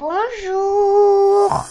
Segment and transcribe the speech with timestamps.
[0.00, 1.64] Bonjour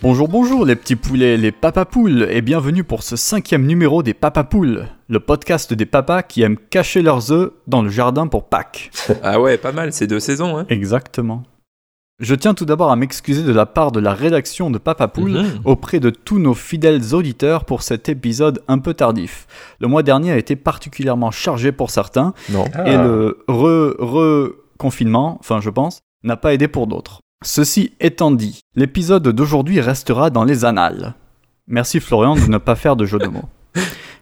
[0.00, 4.86] Bonjour, bonjour les petits poulets, les papapoules, et bienvenue pour ce cinquième numéro des papapoules,
[5.08, 8.90] le podcast des papas qui aiment cacher leurs œufs dans le jardin pour Pâques.
[9.22, 10.56] Ah ouais, pas mal, c'est deux saisons.
[10.56, 10.66] Hein.
[10.70, 11.42] Exactement.
[12.20, 15.60] Je tiens tout d'abord à m'excuser de la part de la rédaction de Papapoule Mhm.
[15.64, 19.46] auprès de tous nos fidèles auditeurs pour cet épisode un peu tardif.
[19.80, 22.66] Le mois dernier a été particulièrement chargé pour certains, Non.
[22.84, 27.20] et le re-confinement, enfin je pense, n'a pas aidé pour d'autres.
[27.42, 31.14] Ceci étant dit, l'épisode d'aujourd'hui restera dans les annales.
[31.68, 33.48] Merci Florian de ne pas faire de jeu de mots.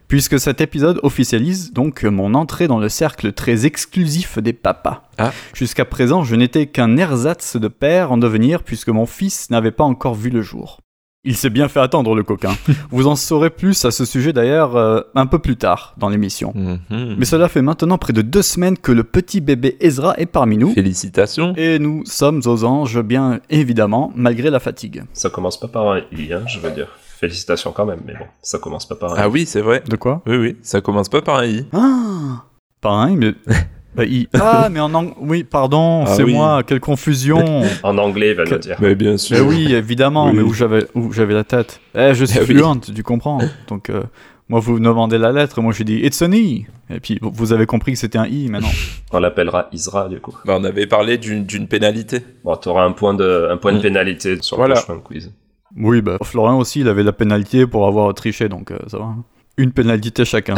[0.09, 5.03] Puisque cet épisode officialise donc mon entrée dans le cercle très exclusif des papas.
[5.19, 5.31] Ah.
[5.53, 9.83] Jusqu'à présent, je n'étais qu'un ersatz de père en devenir puisque mon fils n'avait pas
[9.83, 10.79] encore vu le jour.
[11.23, 12.55] Il s'est bien fait attendre le coquin.
[12.89, 16.53] Vous en saurez plus à ce sujet d'ailleurs euh, un peu plus tard dans l'émission.
[16.55, 17.15] Mhm.
[17.19, 20.57] Mais cela fait maintenant près de deux semaines que le petit bébé Ezra est parmi
[20.57, 20.73] nous.
[20.73, 21.53] Félicitations.
[21.55, 25.03] Et nous sommes aux anges, bien évidemment, malgré la fatigue.
[25.13, 26.87] Ça commence pas par un i, hein, je veux dire.
[27.19, 29.19] Félicitations quand même, mais bon, ça commence pas par un i.
[29.21, 29.83] Ah oui, c'est vrai.
[29.87, 30.21] De quoi?
[30.25, 31.65] Oui, oui, ça commence pas par un i.
[31.73, 32.43] Ah
[32.81, 33.33] Pareil, mais...
[33.95, 35.15] Bah, il- Ah, mais en anglais...
[35.19, 36.33] Oui, pardon, Ah c'est oui.
[36.33, 38.77] moi, quelle confusion En anglais, il va Que- le dire.
[38.79, 39.37] Mais bien sûr.
[39.37, 40.33] Mais oui, évidemment, Oui.
[40.35, 42.45] mais où j'avais où j'avais la tête Eh, je suis oui.
[42.45, 43.39] fluente, tu comprends.
[43.67, 44.03] Donc, euh,
[44.47, 46.67] moi, vous me demandez la lettre, moi, je dis «It's an I».
[46.91, 48.69] Et puis, vous- avez compris que c'était un I, maintenant.
[49.11, 50.37] On l'appellera Isra, du coup.
[50.45, 52.21] Bah, on avait parlé d'une d'une pénalité.
[52.43, 53.81] Bon, t'auras un point de, un point de Mm.
[53.81, 54.75] pénalité sur Voilà.
[54.75, 55.31] le prochain quiz.
[55.77, 59.15] Oui, bah, Florian aussi, il avait la pénalité pour avoir triché, donc euh, ça va.
[59.57, 60.55] Une pénalité chacun.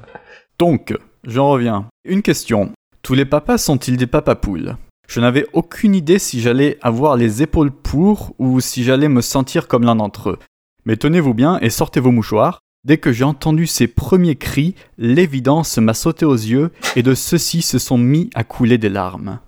[0.58, 1.86] Donc, j'en reviens.
[2.04, 2.72] Une question.
[3.02, 4.76] Tous les papas sont-ils des papapoules
[5.08, 9.68] Je n'avais aucune idée si j'allais avoir les épaules pour ou si j'allais me sentir
[9.68, 10.38] comme l'un d'entre eux.
[10.84, 12.60] Mais tenez-vous bien et sortez vos mouchoirs.
[12.84, 17.62] Dès que j'ai entendu ces premiers cris, l'évidence m'a sauté aux yeux et de ceux-ci
[17.62, 19.40] se sont mis à couler des larmes.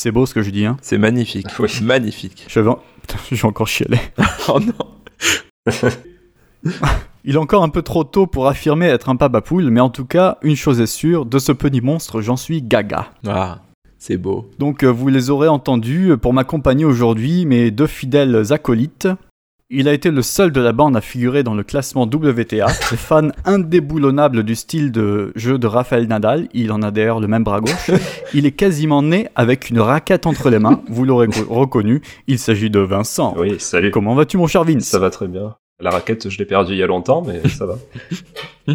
[0.00, 1.48] C'est beau ce que je dis, hein C'est magnifique.
[1.58, 1.68] Oui.
[1.82, 2.46] Magnifique.
[2.54, 3.98] Putain, j'ai encore chialé.
[4.48, 5.74] Oh non.
[7.24, 10.04] Il est encore un peu trop tôt pour affirmer être un papapoule, mais en tout
[10.04, 13.08] cas, une chose est sûre, de ce petit monstre, j'en suis gaga.
[13.26, 13.58] Ah,
[13.98, 14.48] c'est beau.
[14.60, 19.08] Donc euh, vous les aurez entendus, euh, pour m'accompagner aujourd'hui, mes deux fidèles acolytes.
[19.70, 22.66] Il a été le seul de la bande à figurer dans le classement WTA.
[22.90, 27.26] Les fans indéboulonnables du style de jeu de Rafael Nadal, il en a d'ailleurs le
[27.28, 27.90] même bras gauche.
[28.32, 32.38] Il est quasiment né avec une raquette entre les mains, vous l'aurez co- reconnu, il
[32.38, 33.34] s'agit de Vincent.
[33.38, 33.90] Oui, salut.
[33.90, 34.84] Comment vas-tu mon cher Vince?
[34.84, 35.56] Ça va très bien.
[35.80, 37.76] La raquette, je l'ai perdue il y a longtemps, mais ça va.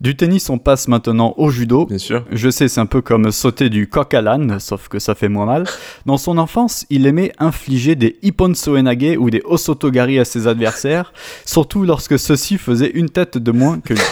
[0.00, 1.86] Du tennis, on passe maintenant au judo.
[1.86, 2.24] Bien sûr.
[2.32, 5.28] Je sais, c'est un peu comme sauter du coq à l'âne, sauf que ça fait
[5.28, 5.66] moins mal.
[6.04, 11.12] Dans son enfance, il aimait infliger des Ipponso Enage ou des Osotogari à ses adversaires,
[11.44, 14.02] surtout lorsque ceux-ci faisaient une tête de moins que lui.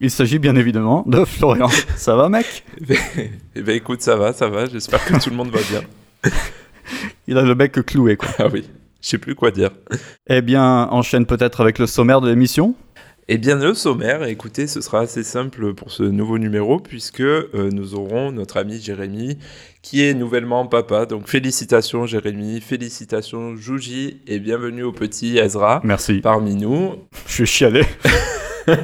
[0.00, 1.68] Il s'agit bien évidemment de Florian.
[1.96, 2.64] Ça va, mec?
[3.56, 4.66] Eh ben écoute, ça va, ça va.
[4.66, 5.80] J'espère que tout le monde va bien.
[7.26, 8.28] Il a le bec cloué, quoi.
[8.38, 8.68] Ah oui.
[9.00, 9.70] Je sais plus quoi dire.
[10.26, 12.74] Eh bien, enchaîne peut-être avec le sommaire de l'émission.
[13.26, 17.70] Eh bien, le sommaire, écoutez, ce sera assez simple pour ce nouveau numéro, puisque euh,
[17.72, 19.38] nous aurons notre ami Jérémy,
[19.80, 21.06] qui est nouvellement papa.
[21.06, 26.20] Donc, félicitations Jérémy, félicitations Jouji, et bienvenue au petit Ezra Merci.
[26.20, 26.96] parmi nous.
[27.26, 27.84] Je suis chialé.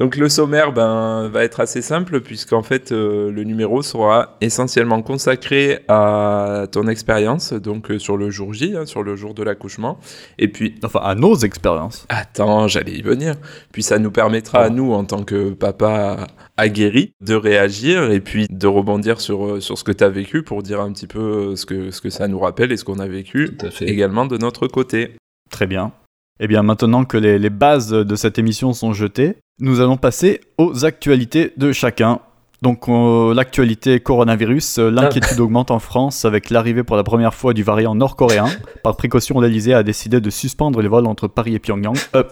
[0.00, 5.02] Donc, le sommaire ben, va être assez simple, puisqu'en fait, euh, le numéro sera essentiellement
[5.02, 9.42] consacré à ton expérience, donc euh, sur le jour J, hein, sur le jour de
[9.42, 10.00] l'accouchement.
[10.38, 12.06] Et puis, Enfin, à nos expériences.
[12.08, 13.34] Attends, j'allais y venir.
[13.72, 18.46] Puis ça nous permettra à nous, en tant que papa aguerri, de réagir et puis
[18.48, 21.56] de rebondir sur, euh, sur ce que tu as vécu pour dire un petit peu
[21.56, 23.50] ce que, ce que ça nous rappelle et ce qu'on a vécu
[23.82, 25.16] également de notre côté.
[25.50, 25.92] Très bien.
[26.40, 30.40] Eh bien, maintenant que les, les bases de cette émission sont jetées, nous allons passer
[30.56, 32.20] aux actualités de chacun.
[32.62, 37.54] Donc, euh, l'actualité coronavirus, euh, l'inquiétude augmente en France avec l'arrivée pour la première fois
[37.54, 38.46] du variant nord-coréen.
[38.82, 41.96] Par précaution, l'Elysée a décidé de suspendre les vols entre Paris et Pyongyang.
[42.14, 42.24] Euh,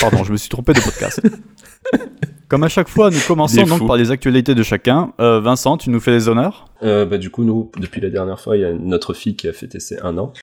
[0.00, 1.20] pardon, je me suis trompé de podcast.
[2.48, 5.14] Comme à chaque fois, nous commençons donc par les actualités de chacun.
[5.20, 6.66] Euh, Vincent, tu nous fais les honneurs?
[6.82, 9.48] Euh, bah, du coup, nous, depuis la dernière fois, il y a notre fille qui
[9.48, 10.34] a fêté ses un an.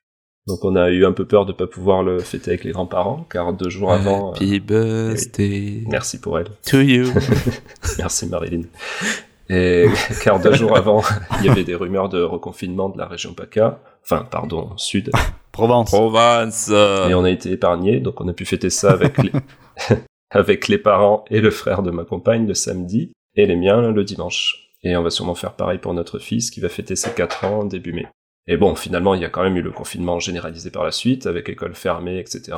[0.50, 3.24] Donc, on a eu un peu peur de pas pouvoir le fêter avec les grands-parents,
[3.30, 4.32] car deux jours avant.
[4.70, 6.48] euh, birthday merci pour elle.
[6.66, 7.04] to you.
[7.98, 8.62] Merci Marilyn.
[9.48, 9.86] Et
[10.24, 11.02] car deux jours avant,
[11.40, 15.12] il y avait des rumeurs de reconfinement de la région PACA, enfin pardon, sud,
[15.52, 15.90] Provence.
[15.90, 16.68] Provence.
[16.68, 19.30] et on a été épargnés, donc on a pu fêter ça avec les,
[20.30, 24.02] avec les parents et le frère de ma compagne le samedi, et les miens le
[24.02, 24.66] dimanche.
[24.82, 27.64] Et on va sûrement faire pareil pour notre fils qui va fêter ses 4 ans
[27.64, 28.06] début mai.
[28.50, 31.26] Et bon, finalement, il y a quand même eu le confinement généralisé par la suite,
[31.26, 32.56] avec école fermée, etc.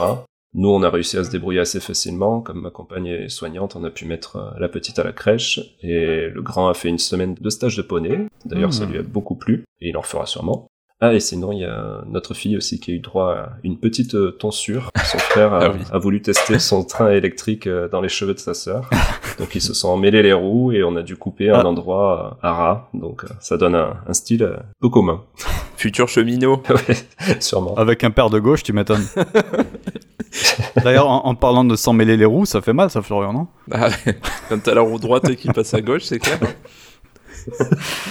[0.54, 2.40] Nous, on a réussi à se débrouiller assez facilement.
[2.40, 5.60] Comme ma compagne est soignante, on a pu mettre euh, la petite à la crèche.
[5.82, 8.26] Et le grand a fait une semaine de stage de poney.
[8.46, 8.90] D'ailleurs, ça Mmh.
[8.90, 9.64] lui a beaucoup plu.
[9.82, 10.66] Et il en fera sûrement.
[11.04, 13.76] Ah, et sinon, il y a notre fille aussi qui a eu droit à une
[13.76, 14.88] petite euh, tonsure.
[15.04, 15.80] Son frère a, Ah oui.
[15.90, 18.88] a voulu tester son train électrique euh, dans les cheveux de sa sœur.
[19.40, 21.66] Donc, ils se sont emmêlés les roues et on a dû couper un Ah.
[21.66, 22.88] endroit euh, à ras.
[22.94, 24.48] Donc, ça donne un, un style
[24.80, 25.22] peu commun.
[25.76, 26.62] Futur cheminot.
[26.70, 27.74] Ouais, sûrement.
[27.74, 29.04] Avec un père de gauche, tu m'étonnes.
[30.84, 33.48] D'ailleurs, en, en parlant de s'en mêler les roues, ça fait mal, ça, Florian, non?
[33.72, 33.88] Ah,
[34.48, 36.38] Quand t'as la roue droite qui passe à gauche, c'est clair.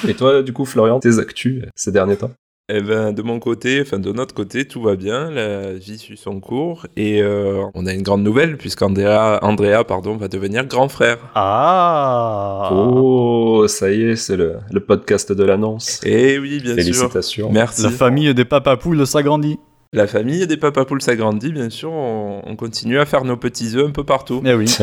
[0.07, 2.31] Et toi, du coup, Florian, tes actus ces derniers temps?
[2.69, 6.15] Eh ben, de mon côté, enfin de notre côté, tout va bien, la vie suit
[6.15, 10.87] son cours et euh, on a une grande nouvelle puisqu'Andrea, Andrea, pardon, va devenir grand
[10.87, 11.17] frère.
[11.35, 15.99] Ah Oh, ça y est, c'est le, le podcast de l'annonce.
[16.05, 16.83] Et oui, bien sûr.
[16.83, 17.49] Félicitations.
[17.51, 17.83] Merci.
[17.83, 19.59] La famille des papapoules s'agrandit.
[19.91, 21.91] La famille des papapoules s'agrandit, bien sûr.
[21.91, 24.41] On, on continue à faire nos petits œufs un peu partout.
[24.45, 24.73] Eh oui.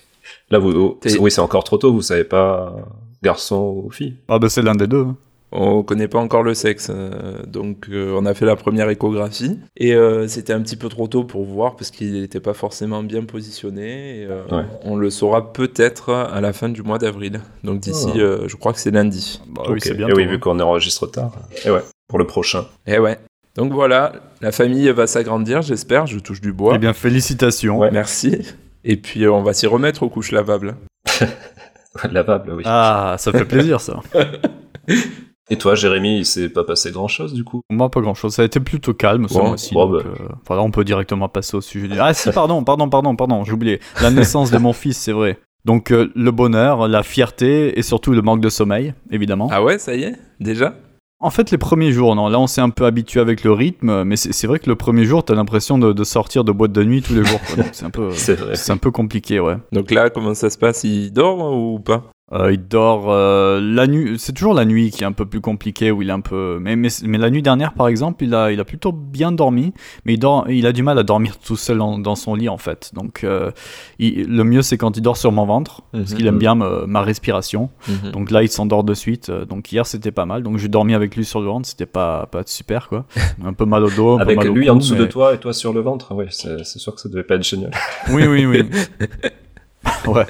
[0.50, 2.74] Là, vous, oh, oui, c'est encore trop tôt, vous savez pas
[3.22, 4.16] garçon ou fille.
[4.28, 5.06] Ah bah c'est l'un des deux.
[5.52, 5.58] Hein.
[5.60, 9.58] On connaît pas encore le sexe, euh, donc euh, on a fait la première échographie
[9.76, 13.02] et euh, c'était un petit peu trop tôt pour voir parce qu'il n'était pas forcément
[13.02, 14.20] bien positionné.
[14.22, 14.64] et, euh, Ouais.
[14.84, 17.40] On le saura peut-être à la fin du mois d'avril.
[17.64, 18.18] Donc d'ici, Oh.
[18.18, 19.40] euh, je crois que c'est lundi.
[19.48, 19.70] Bah Ok.
[19.74, 20.16] oui, c'est Et bientôt.
[20.16, 20.28] oui, hein.
[20.28, 21.32] vu qu'on enregistre tard.
[21.64, 22.66] Et ouais, pour le prochain.
[22.86, 23.18] Et ouais.
[23.56, 26.06] Donc voilà, la famille va s'agrandir, j'espère.
[26.06, 26.74] Je touche du bois.
[26.76, 27.78] Eh bien, félicitations.
[27.78, 27.90] Ouais.
[27.90, 28.38] Merci.
[28.84, 30.76] Et puis on va s'y remettre aux couches lavables.
[32.12, 32.62] Lavable, oui.
[32.66, 34.00] Ah, ça fait plaisir, ça.
[35.50, 37.62] Et toi, Jérémy, il s'est pas passé grand chose, du coup?
[37.70, 38.34] Moi, pas grand-chose.
[38.34, 39.74] Ça a été plutôt calme, ce Bon, mois-ci.
[39.74, 39.80] bah.
[39.92, 40.02] euh,
[40.46, 41.98] voilà, on peut directement passer au sujet du...
[41.98, 43.80] Ah si, pardon, pardon, pardon, pardon, j'ai oublié.
[44.02, 45.38] La naissance de mon fils, c'est vrai.
[45.64, 49.48] Donc, euh, le bonheur, la fierté et surtout le manque de sommeil, évidemment.
[49.50, 50.74] Ah ouais, ça y est Déjà?
[51.20, 54.04] En fait, les premiers jours, non, là on s'est un peu habitué avec le rythme,
[54.04, 56.84] mais c'est vrai que le premier jour, t'as l'impression de, de sortir de boîte de
[56.84, 57.40] nuit tous les jours.
[57.72, 59.56] C'est un peu, c'est un peu compliqué, ouais.
[59.72, 60.84] Donc là, comment ça se passe?
[60.84, 62.04] Il dort ou pas?
[62.30, 64.18] Euh, il dort euh, la nuit.
[64.18, 66.58] C'est toujours la nuit qui est un peu plus compliquée où il est un peu.
[66.60, 69.72] Mais, mais, mais la nuit dernière, par exemple, il a, il a plutôt bien dormi,
[70.04, 72.50] mais il dort, il a du mal à dormir tout seul en- dans son lit
[72.50, 72.90] en fait.
[72.92, 73.50] Donc euh,
[73.98, 76.16] il- le mieux c'est quand il dort sur mon ventre, parce Mhm.
[76.18, 77.70] qu'il aime bien me- ma respiration.
[77.88, 78.10] Mhm.
[78.12, 79.30] Donc là, il s'endort de suite.
[79.30, 80.42] Euh, Donc hier, c'était pas mal.
[80.42, 83.06] Donc j'ai dormi avec lui sur le ventre, c'était pas, pas super quoi.
[83.42, 85.04] Un peu mal au dos, un Avec peu mal au lui cou, en dessous de
[85.04, 87.42] mais- toi et toi sur le ventre, oui, c'est sûr que ça devait pas être
[87.44, 87.70] génial.
[88.10, 88.68] Oui, oui, oui.
[90.08, 90.26] ouais.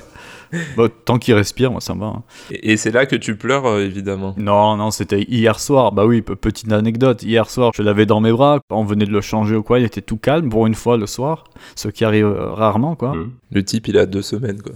[0.77, 2.06] Bon, tant qu'il respire, moi ça me va.
[2.06, 2.23] hein.
[2.50, 4.35] Et, et c'est là que tu pleures, euh, évidemment.
[4.39, 5.93] Non, non, c'était hier soir.
[5.93, 7.23] Bah oui, pe- petite anecdote.
[7.23, 8.61] Hier soir, je l'avais dans mes bras.
[8.71, 9.79] On venait de le changer ou quoi.
[9.79, 11.45] Il était tout calme pour une fois le soir.
[11.77, 13.15] Ce qui arrive euh, rarement, quoi.
[13.15, 13.31] Mhm.
[13.53, 14.73] Le type, il a deux semaines, quoi.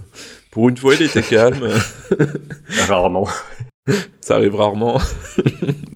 [0.51, 1.67] Pour une fois, il était calme.
[2.87, 3.27] Rarement.
[4.21, 4.99] ça arrive rarement.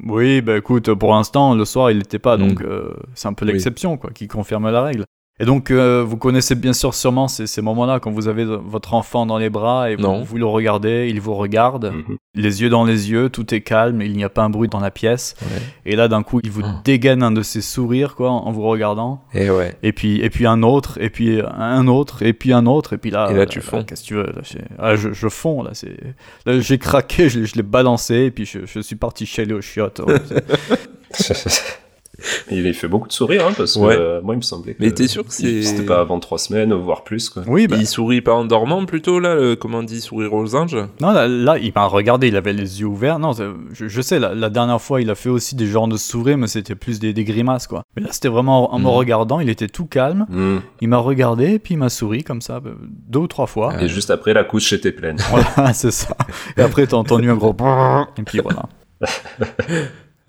[0.04, 2.38] Oui, bah écoute, pour l'instant, le soir, il n'était pas.
[2.38, 2.48] Mm.
[2.48, 3.52] Donc, euh, c'est un peu Oui.
[3.52, 5.06] l'exception, quoi, qui confirme la règle.
[5.39, 8.95] Et donc, euh, vous connaissez bien sûr sûrement ces, ces moments-là quand vous avez votre
[8.95, 12.18] enfant dans les bras et vous, le regardez, il vous regarde, Mhm.
[12.34, 14.80] les yeux dans les yeux, tout est calme, il n'y a pas un bruit dans
[14.80, 15.36] la pièce.
[15.86, 16.81] Et là, d'un coup, il vous Ah.
[16.84, 19.24] dégaine un de ses sourires, quoi, en vous regardant.
[19.36, 19.75] Et ouais.
[19.84, 22.98] Et puis, et puis un autre, et puis un autre, et puis un autre, et
[22.98, 23.28] puis là.
[23.30, 23.83] Et là, tu fonds.
[23.83, 24.42] Qu'est-ce que tu veux là,
[24.80, 25.72] ah, je, je fonds, là.
[26.48, 29.54] là, j'ai craqué, je, l'ai- je l'ai balancé, et puis je, je suis parti chialer
[29.54, 30.00] aux chiottes.
[30.00, 30.16] ouais,
[31.13, 31.80] c'est-
[32.52, 33.96] il fait beaucoup de sourires, hein, parce que Ouais.
[33.98, 34.83] euh, moi, il me semblait que.
[34.83, 37.44] Mais t'es sûr que c'est- C'était pas avant trois semaines, voire plus, quoi.
[37.47, 40.56] oui, bah, Il sourit pas en dormant, plutôt, là, le- comment on dit, sourire aux
[40.56, 40.76] anges?
[41.02, 43.19] Non, là, là, il m'a regardé, il avait les yeux ouverts.
[43.19, 45.97] Non, je, je sais, la, la dernière fois, il a fait aussi des genres de
[45.97, 47.83] sourires, mais c'était plus des, des grimaces, quoi.
[47.95, 48.90] Mais là, c'était vraiment en me Mhm.
[48.90, 50.26] regardant, il était tout calme.
[50.30, 50.62] Mhm.
[50.81, 52.71] Il m'a regardé, et puis il m'a souri comme ça, bah,
[53.07, 53.81] deux ou trois fois.
[53.81, 55.18] Et juste après, la couche était pleine.
[55.30, 56.16] Voilà, c'est ça.
[56.57, 57.56] Et après, t'as entendu un gros.
[58.18, 58.64] Et puis voilà.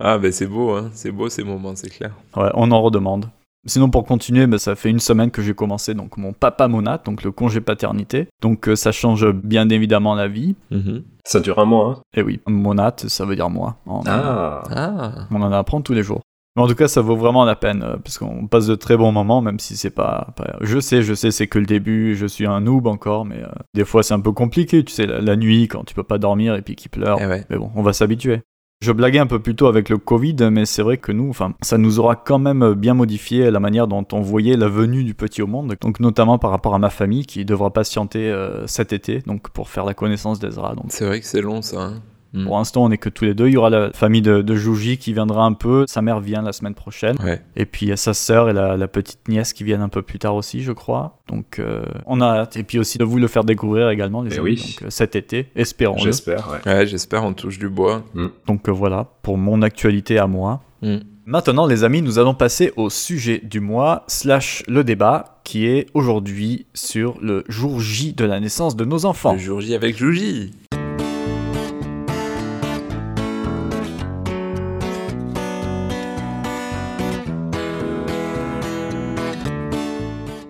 [0.01, 0.91] Ah, ben c'est beau, hein.
[0.93, 2.13] C'est beau ces moments, c'est clair.
[2.37, 3.31] Ouais, on en redemande.
[3.67, 6.99] Sinon, pour continuer, bah, ça fait une semaine que j'ai commencé donc mon papa monat,
[7.05, 8.29] donc le congé paternité.
[8.41, 10.55] Donc euh, ça change bien évidemment la vie.
[10.71, 11.03] Mhm.
[11.25, 12.03] Ça dure un mois, hein.
[12.17, 13.77] Et oui, monat, ça veut dire moi.
[13.87, 14.63] On, Ah.
[14.75, 15.27] Ah.
[15.31, 16.21] on en apprend tous les jours.
[16.57, 18.97] Mais en tout cas, ça vaut vraiment la peine, euh, parce qu'on passe de très
[18.97, 22.15] bons moments, même si c'est pas, pas- Je sais, je sais, c'est que le début,
[22.15, 25.07] je suis un noob encore, mais euh, des fois c'est un peu compliqué, tu sais,
[25.07, 27.19] la, la nuit, quand tu peux pas dormir et puis qu'il pleure.
[27.21, 27.45] Eh ouais.
[27.51, 28.41] Mais bon, on va s'habituer.
[28.81, 31.53] Je blaguais un peu plus tôt avec le Covid, mais c'est vrai que nous, enfin,
[31.63, 35.15] ça nous aura quand même bien modifié la manière dont on voyait la venue du
[35.15, 35.75] petit au monde.
[35.81, 39.69] Donc notamment par rapport à ma famille qui devra patienter euh, cet été, donc pour
[39.69, 40.77] faire la connaissance d'Ezra.
[40.91, 41.83] C'est vrai que c'est long, ça.
[41.83, 42.03] hein.
[42.35, 42.45] Mm.
[42.45, 43.47] pour l'instant, on est que tous les deux.
[43.49, 45.85] Il y aura la famille de, de Jouji qui viendra un peu.
[45.89, 47.17] Sa mère vient la semaine prochaine.
[47.25, 47.41] Ouais.
[47.57, 49.89] Et puis il y a sa sœur et la, la petite nièce qui viennent un
[49.89, 51.19] peu plus tard aussi, je crois.
[51.29, 52.57] Donc euh, on a hâte.
[52.59, 54.45] Et puis aussi de vous le faire découvrir également, les Eh amis.
[54.51, 54.57] oui.
[54.79, 56.03] Donc euh, cet été, espérons-le.
[56.03, 56.71] J'espère, ouais.
[56.73, 58.03] Ouais, j'espère, on touche du bois.
[58.47, 60.61] Donc euh, voilà, pour mon actualité à moi.
[60.83, 60.97] Mm.
[61.25, 65.87] Maintenant, les amis, nous allons passer au sujet du mois, slash le débat, qui est
[65.93, 69.35] aujourd'hui sur le jour J de la naissance de nos enfants.
[69.35, 70.53] Le jour J avec Jouji.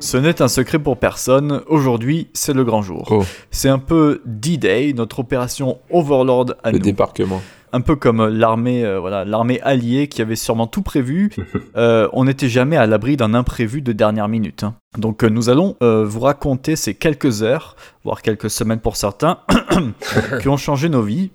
[0.08, 3.06] Ce n'est un secret pour personne, aujourd'hui c'est le grand jour.
[3.10, 6.84] Oh, C'est un peu D-Day, notre opération Overlord à le nous.
[6.84, 7.42] débarquement.
[7.74, 11.30] Un peu comme l'armée euh, voilà, l'armée alliée qui avait sûrement tout prévu.
[11.76, 14.64] Euh, on n'était jamais à l'abri d'un imprévu de dernière minute.
[14.64, 14.74] hein.
[14.96, 19.40] Donc euh, nous allons euh, vous raconter ces quelques heures, voire quelques semaines pour certains,
[20.40, 21.30] qui ont changé nos vies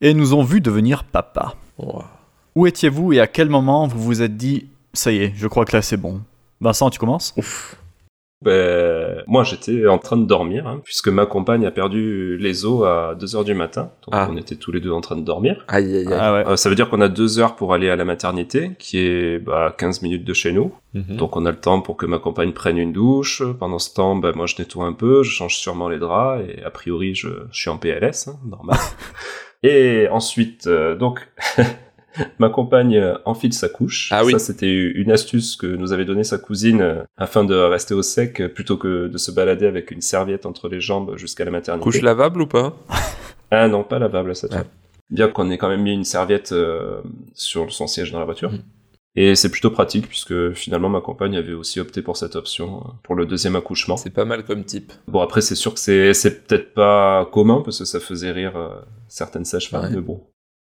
[0.00, 1.54] et nous ont vu devenir papa.
[2.56, 5.64] Où étiez-vous et à quel moment vous vous êtes dit ça y est, je crois
[5.64, 6.22] que là c'est bon
[6.60, 7.32] Vincent, tu commences?
[7.36, 7.76] Ouf.
[8.46, 12.86] Ben, moi, j'étais en train de dormir, hein, puisque ma compagne a perdu les os
[12.86, 13.90] à 2 heures du matin.
[14.04, 14.28] Donc, Ah.
[14.30, 15.64] on était tous les deux en train de dormir.
[15.66, 16.18] Aïe, aïe, aïe.
[16.18, 16.46] Ah ouais.
[16.46, 19.38] Euh, ça veut dire qu'on a deux heures pour aller à la maternité, qui est
[19.40, 20.72] bah, 15 minutes de chez nous.
[20.94, 21.16] Mhm.
[21.16, 23.42] Donc on a le temps pour que ma compagne prenne une douche.
[23.58, 26.62] Pendant ce temps, bah, moi je nettoie un peu, je change sûrement les draps, et
[26.62, 28.78] a priori je, je suis en PLS, hein, normal.
[29.62, 31.20] et ensuite, euh, donc,
[32.38, 34.08] ma compagne euh, enfile sa couche.
[34.12, 34.32] Ah oui.
[34.32, 38.02] Ça c'était une astuce que nous avait donnée sa cousine euh, afin de rester au
[38.02, 41.50] sec, euh, plutôt que de se balader avec une serviette entre les jambes jusqu'à la
[41.50, 41.82] maternité.
[41.84, 42.76] Couche lavable ou pas
[43.50, 44.64] Ah non, pas lavable cette fois.
[45.10, 47.00] Bien qu'on ait quand même mis une serviette euh,
[47.34, 48.50] sur son siège dans la voiture.
[48.50, 48.62] Mhm.
[49.18, 53.14] Et c'est plutôt pratique puisque finalement ma compagne avait aussi opté pour cette option pour
[53.14, 53.96] le deuxième accouchement.
[53.96, 54.92] C'est pas mal comme type.
[55.08, 58.52] Bon après c'est sûr que c'est peut-être pas commun parce que ça faisait rire
[59.08, 59.90] certaines sages-femmes, Ouais.
[59.94, 60.20] mais bon.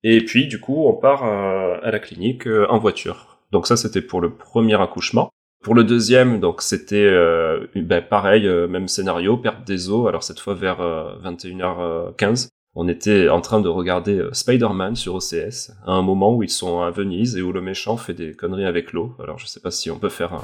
[0.03, 3.39] Et puis du coup on part euh, à la clinique euh, en voiture.
[3.53, 5.31] Donc ça c'était pour le premier accouchement.
[5.63, 10.07] Pour le deuxième, donc c'était euh, ben, pareil, même scénario, perte des os.
[10.07, 15.15] Alors cette fois vers euh, 21h15, on était en train de regarder euh, Spider-Man sur
[15.15, 18.35] OCS à un moment où ils sont à Venise et où le méchant fait des
[18.35, 19.15] conneries avec l'eau.
[19.23, 20.43] Alors je sais pas si on peut faire un,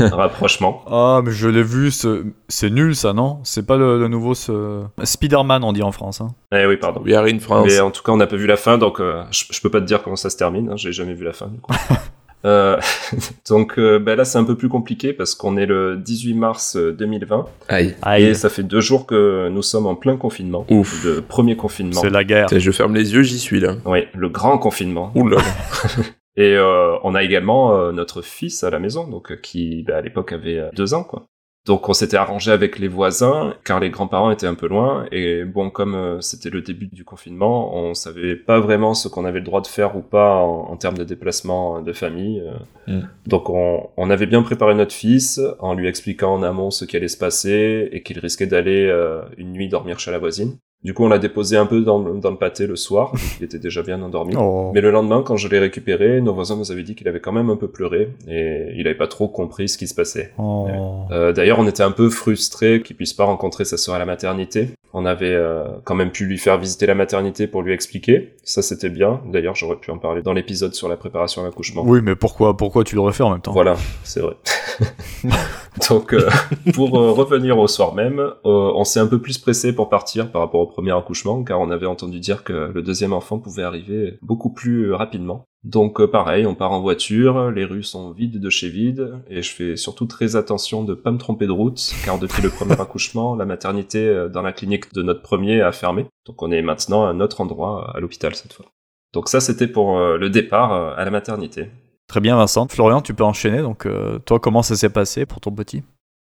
[0.04, 0.82] un rapprochement.
[0.86, 3.38] Ah, mais je l'ai vu, ce- c'est nul ça, non?
[3.44, 4.82] C'est pas le, le nouveau ce...
[5.02, 6.20] Spider-Man, on dit en France.
[6.20, 6.28] Hein.
[6.52, 7.02] Eh oui, pardon.
[7.04, 7.66] We are in France.
[7.68, 9.70] Mais en tout cas, on n'a pas vu la fin, donc euh, je, je peux
[9.70, 10.70] pas te dire comment ça se termine.
[10.70, 11.46] Hein, J'ai jamais vu la fin.
[11.48, 11.72] Du coup.
[12.44, 12.78] Euh,
[13.48, 16.76] donc euh, ben là, c'est un peu plus compliqué parce qu'on est le 18 mars
[16.76, 17.94] euh, 2020 Aïe.
[18.02, 21.04] Aïe, et ça fait deux jours que nous sommes en plein confinement, Ouf.
[21.04, 22.00] le premier confinement.
[22.00, 22.48] c'est la guerre.
[22.50, 23.76] Je ferme les yeux, j'y suis là.
[23.86, 25.10] Oui, le grand confinement.
[25.14, 25.38] Ouh là.
[26.36, 29.96] Et euh, on a également euh, notre fils à la maison, donc euh, qui ben,
[29.96, 31.26] à l'époque avait euh, deux ans, quoi.
[31.66, 35.44] Donc on s'était arrangé avec les voisins, car les grands-parents étaient un peu loin, et
[35.44, 39.38] bon, comme euh, c'était le début du confinement, on savait pas vraiment ce qu'on avait
[39.38, 42.42] le droit de faire ou pas en, en termes de déplacement de famille.
[42.88, 42.98] euh.
[42.98, 43.08] Mm.
[43.26, 46.96] Donc on, on avait bien préparé notre fils en lui expliquant en amont ce qui
[46.96, 50.58] allait se passer et qu'il risquait d'aller euh, une nuit dormir chez la voisine.
[50.84, 53.20] Du coup, on l'a déposé un peu dans, le- dans le pâté le soir, donc
[53.40, 54.34] il était déjà bien endormi.
[54.38, 54.70] Oh.
[54.74, 57.32] Mais le lendemain, quand je l'ai récupéré, nos voisins nous avaient dit qu'il avait quand
[57.32, 60.32] même un peu pleuré et il avait pas trop compris ce qui se passait.
[60.38, 60.68] Oh.
[61.10, 64.04] Euh, D'ailleurs, on était un peu frustrés qu'il puisse pas rencontrer sa sœur à la
[64.04, 64.68] maternité.
[64.96, 68.36] On avait euh, quand même pu lui faire visiter la maternité pour lui expliquer.
[68.44, 69.20] Ça, c'était bien.
[69.26, 71.82] D'ailleurs, j'aurais pu en parler dans l'épisode sur la préparation à l'accouchement.
[71.84, 73.52] Oui, mais pourquoi, pourquoi tu l'aurais fait en même temps?
[73.52, 74.36] Voilà, c'est vrai.
[75.90, 76.30] Donc, euh,
[76.72, 80.30] pour euh, revenir au soir même, euh, on s'est un peu plus pressé pour partir
[80.30, 83.64] par rapport au premier accouchement, car on avait entendu dire que le deuxième enfant pouvait
[83.64, 85.46] arriver beaucoup plus rapidement.
[85.64, 89.42] Donc, euh, pareil, on part en voiture, les rues sont vides de chez vides, et
[89.42, 92.74] je fais surtout très attention de pas me tromper de route, car depuis le premier
[92.80, 96.06] accouchement, la maternité euh, dans la clinique de notre premier a fermé.
[96.26, 98.66] Donc, on est maintenant à un autre endroit, à l'hôpital cette fois.
[99.14, 101.70] Donc ça, c'était pour euh, le départ à la maternité.
[102.08, 102.68] Très bien, Vincent.
[102.68, 103.58] Florian, tu peux enchaîner.
[103.58, 105.82] Donc, euh, toi, comment ça s'est passé pour ton petit?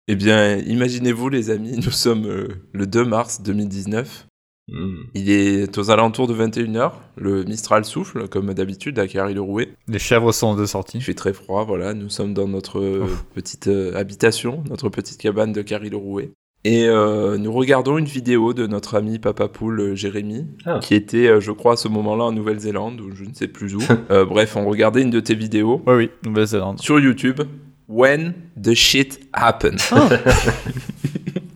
[0.08, 4.28] Eh bien, imaginez-vous les amis, nous sommes euh, le 2 mars 2019.
[4.72, 5.04] Hmm.
[5.14, 6.92] Il est aux alentours de 21h.
[7.18, 9.74] Le Mistral souffle, comme d'habitude, à Carry-le-Rouet.
[9.90, 11.02] Les chèvres sont de Il sortie.
[11.02, 11.94] fait très froid, voilà.
[11.94, 13.26] Nous sommes dans notre Ouf.
[13.36, 16.32] petite euh, habitation, notre petite cabane de Carry-le-Rouet.
[16.66, 20.80] Et euh, nous regardons une vidéo de notre ami Papa Poule euh, Jérémy, Ah.
[20.82, 23.80] qui était, je crois, à ce moment-là en Nouvelle-Zélande, ou je ne sais plus où.
[24.12, 26.80] Euh, bref, on regardait une de tes vidéos Oui, oui, Nouvelle-Zélande.
[26.80, 27.42] sur YouTube.
[27.90, 29.80] When the shit happened.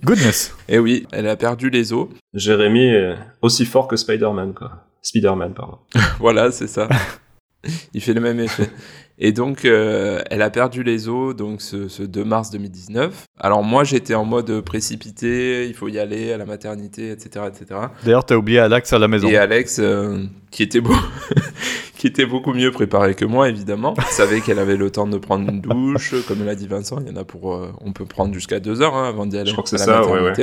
[0.08, 0.56] Goodness.
[0.70, 2.08] Et oui, elle a perdu les os.
[2.34, 4.86] Jérémy est aussi fort que Spider-Man, quoi.
[5.02, 5.80] Spider-Man, pardon.
[6.20, 6.88] Voilà, c'est ça.
[7.94, 8.70] Il fait le même effet.
[9.20, 13.26] Et donc, euh, elle a perdu les os donc ce, ce 2 mars 2019.
[13.38, 17.82] Alors moi, j'étais en mode précipité, il faut y aller à la maternité, etc., etc.
[18.06, 19.28] D'ailleurs, t'as oublié Alex à la maison.
[19.28, 20.96] Et Alex, euh, qui était beau,
[21.98, 25.50] qui était beaucoup mieux préparé que moi, évidemment, savait qu'elle avait le temps de prendre
[25.50, 27.00] une douche, comme l'a dit Vincent.
[27.02, 29.38] Il y en a pour, euh, on peut prendre jusqu'à deux heures hein, avant d'y
[29.38, 30.34] aller Je crois que c'est ça, ouais.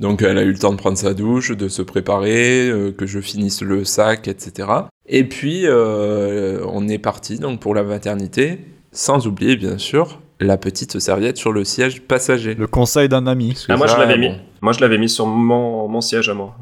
[0.00, 3.06] Donc elle a eu le temps de prendre sa douche, de se préparer, euh, que
[3.06, 4.68] je finisse le sac, etc.
[5.06, 8.58] Et puis, euh, on est parti donc pour la maternité,
[8.90, 12.54] sans oublier bien sûr la petite serviette sur le siège passager.
[12.54, 13.56] Le conseil d'un ami.
[13.68, 14.32] Ah, moi, je l'avais mis.
[14.60, 16.56] Moi, je l'avais mis sur mon, mon siège à moi.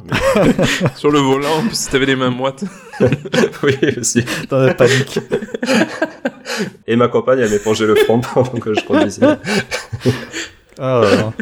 [0.97, 2.65] Sur le volant, si t'avais les mains moites.
[3.63, 4.25] oui, aussi.
[4.51, 5.21] Dans la panique.
[6.89, 9.25] Et ma compagne, elle m'épongeait le front pendant que je conduisais.
[10.81, 11.33] Ah, là, là.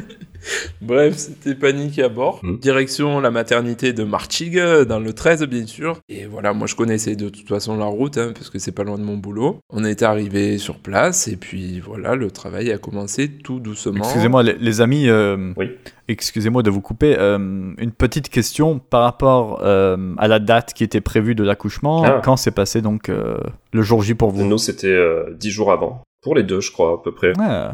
[0.80, 2.40] Bref, c'était panique à bord.
[2.42, 2.56] Mm.
[2.58, 5.98] Direction la maternité de Marchig, dans le 13 bien sûr.
[6.08, 8.84] Et voilà, moi je connaissais de toute façon la route, hein, parce que c'est pas
[8.84, 9.58] loin de mon boulot.
[9.70, 13.98] On est arrivé sur place, et puis voilà, le travail a commencé tout doucement.
[14.04, 15.70] Excusez-moi, les, les amis, euh, Oui.
[16.08, 17.16] excusez-moi de vous couper.
[17.18, 17.38] euh,
[17.78, 22.02] une petite question par rapport euh, à la date qui était prévue de l'accouchement.
[22.04, 22.20] Ah.
[22.24, 23.38] Quand s'est passé donc euh,
[23.72, 24.44] le jour J pour vous?
[24.44, 26.02] Nous, c'était euh, dix jours avant.
[26.22, 27.28] Pour les deux, je crois, à peu près.
[27.38, 27.68] Ouais,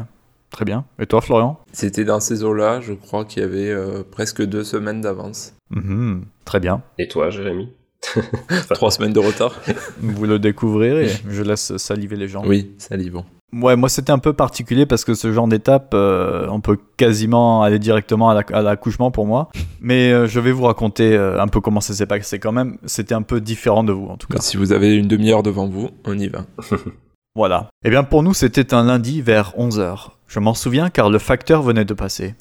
[0.51, 0.85] Très bien.
[0.99, 4.63] Et toi, Florian C'était dans ces eaux-là, je crois qu'il y avait euh, presque deux
[4.63, 5.53] semaines d'avance.
[5.69, 6.81] Mhm, Très bien.
[6.97, 7.69] Et toi, Jérémy
[8.73, 9.53] Trois semaines de retard.
[9.99, 11.09] Vous le découvrirez.
[11.27, 12.43] Je laisse saliver les gens.
[12.45, 13.25] Oui, salivant.
[13.53, 17.63] Ouais, moi c'était un peu particulier parce que ce genre d'étape, euh, on peut quasiment
[17.63, 19.49] aller directement à la- à l'accouchement pour moi.
[19.79, 22.77] Mais euh, je vais vous raconter euh, un peu comment ça s'est passé quand même.
[22.85, 24.39] C'était un peu différent de vous en tout cas.
[24.41, 26.45] Si vous avez une demi-heure devant vous, on y va.
[27.37, 27.67] Voilà.
[27.85, 30.07] Eh bien pour nous c'était un lundi vers 11h.
[30.27, 32.33] Je m'en souviens car le facteur venait de passer.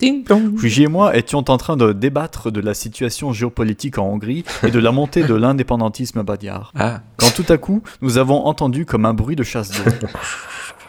[0.57, 4.71] Fuji et moi étions en train de débattre de la situation géopolitique en Hongrie et
[4.71, 6.73] de la montée de l'indépendantisme badiar.
[6.75, 10.09] Ah, Quand tout à coup, nous avons entendu comme un bruit de chasse d'eau.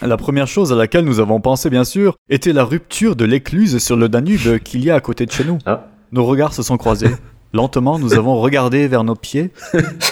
[0.01, 3.77] La première chose à laquelle nous avons pensé, bien sûr, était la rupture de l'écluse
[3.83, 5.57] sur le Danube qu'il y a à côté de chez nous.
[5.65, 5.87] Ah.
[6.13, 7.11] Nos regards se sont croisés.
[7.53, 9.51] Lentement, nous avons regardé vers nos pieds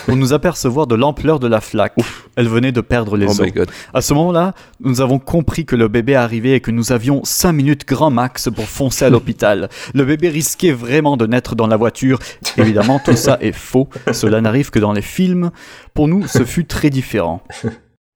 [0.06, 1.96] pour nous apercevoir de l'ampleur de la flaque.
[2.36, 3.42] Elle venait de perdre les oh os.
[3.42, 3.70] my god.
[3.94, 7.52] À ce moment-là, nous avons compris que le bébé arrivait et que nous avions 5
[7.52, 9.70] minutes grand max pour foncer à l'hôpital.
[9.94, 12.20] Le bébé risquait vraiment de naître dans la voiture.
[12.58, 13.90] Évidemment, tout ça est faux.
[14.12, 15.52] Cela n'arrive que dans les films.
[15.94, 17.42] Pour nous, ce fut très différent.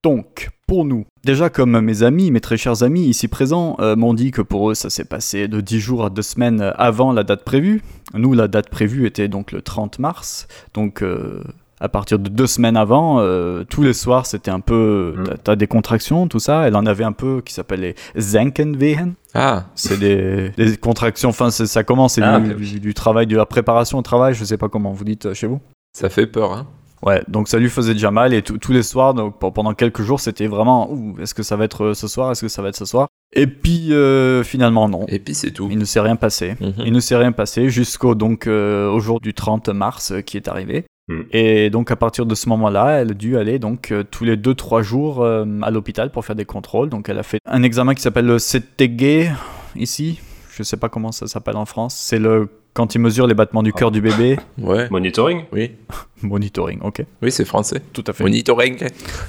[0.01, 4.13] Donc, pour nous, déjà comme mes amis, mes très chers amis ici présents, euh, m'ont
[4.13, 7.23] dit que pour eux ça s'est passé de 10 jours à 2 semaines avant la
[7.23, 7.81] date prévue.
[8.13, 10.47] Nous, la date prévue était donc le 30 mars.
[10.73, 11.41] Donc, euh,
[11.81, 15.13] à partir de deux semaines avant, euh, tous les soirs c'était un peu.
[15.17, 15.23] Mm.
[15.23, 16.67] t'as- T'as des contractions, tout ça.
[16.67, 19.13] Elle en avait un peu qui s'appelle les Zenkenwehen.
[19.33, 23.45] Ah, C'est des, des contractions, enfin ça commence, c'est Ah, du, du- travail, de la
[23.45, 25.61] préparation au travail, je sais pas comment vous dites chez vous.
[25.93, 26.67] ça fait peur, hein.
[27.03, 30.19] Ouais, donc ça lui faisait déjà mal et tous les soirs, donc pendant quelques jours,
[30.19, 30.89] c'était vraiment
[31.21, 33.07] est-ce que ça va être euh, ce soir, est-ce que ça va être ce soir?
[33.33, 35.67] Et puis euh, finalement non, Et puis c'est tout.
[35.71, 36.55] il ne s'est rien passé.
[36.59, 36.73] Mhm.
[36.85, 40.35] Il ne s'est rien passé jusqu'au donc euh, au jour du 30 mars euh, qui
[40.37, 40.85] est arrivé.
[41.09, 41.23] Hmm.
[41.31, 44.37] Et donc à partir de ce moment-là, elle a dû aller donc euh, tous les
[44.37, 46.89] 2-3 jours euh, à l'hôpital pour faire des contrôles.
[46.89, 49.31] Donc elle a fait un examen qui s'appelle le CTG
[49.75, 50.19] ici.
[50.59, 51.95] Je sais pas comment ça s'appelle en France.
[51.97, 54.37] C'est le quand il mesure les battements du cœur du bébé.
[54.57, 54.89] Ouais.
[54.89, 55.71] Monitoring Oui.
[56.21, 57.81] Monitoring, ok, Oui, c'est français.
[57.93, 58.23] tout à fait.
[58.25, 58.77] Monitoring.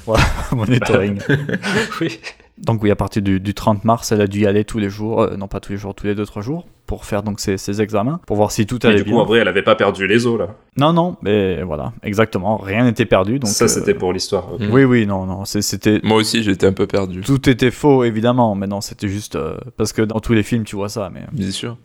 [0.51, 1.19] Monitoring.
[2.01, 2.19] Oui.
[2.61, 4.89] Donc oui, à partir du, du 30 mars, elle a dû y aller tous les
[4.89, 7.57] jours, euh, non pas tous les jours, tous les 2-3 jours, pour faire donc ses,
[7.57, 9.19] ses examens, pour voir si tout allait du coup, bien.
[9.19, 10.49] en vrai, elle avait pas perdu les os, là.
[10.77, 13.39] Non, non, mais voilà, exactement, rien n'était perdu.
[13.39, 14.49] Donc, ça, euh, c'était pour l'histoire.
[14.71, 15.99] Oui, oui, non, non, c'est- c'était...
[16.03, 17.21] Moi aussi, j'étais un peu perdu.
[17.21, 19.35] Tout était faux, évidemment, mais non, c'était juste...
[19.37, 21.21] euh, parce que dans tous les films, tu vois ça, mais...
[21.31, 21.77] Bien sûr.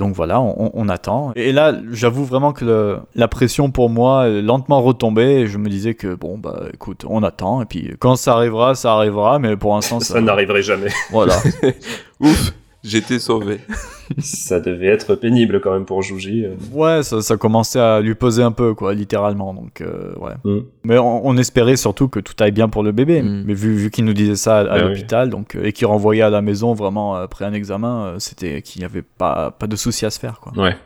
[0.00, 1.32] Donc voilà, on, on- attend.
[1.36, 5.58] Et là, j'avoue vraiment que le- la pression pour moi est lentement retombée, et je
[5.58, 9.38] me disais que, bon, bah écoute, on attend, et puis quand ça arrivera, ça arrivera,
[9.38, 10.14] mais pour l'instant, ça...
[10.14, 10.88] Ça n'arriverait jamais.
[11.10, 11.34] Voilà.
[12.20, 13.60] Ouf, j'étais sauvé.
[14.18, 16.44] ça devait être pénible quand même pour Jouji.
[16.46, 16.54] euh.
[16.72, 19.54] Ouais, ça, ça commençait à lui peser un peu, quoi, littéralement.
[19.54, 20.32] Donc, euh, ouais.
[20.44, 20.60] Mm.
[20.84, 23.22] Mais on, on espérait surtout que tout aille bien pour le bébé.
[23.22, 23.44] Mm.
[23.46, 24.88] Mais vu, vu qu'il nous disait ça à, à Ah oui.
[24.88, 28.80] l'hôpital, donc euh, et qu'il renvoyait à la maison vraiment après un examen, c'était qu'il
[28.80, 30.52] n'y avait pas, pas de souci à se faire, quoi.
[30.56, 30.76] Ouais.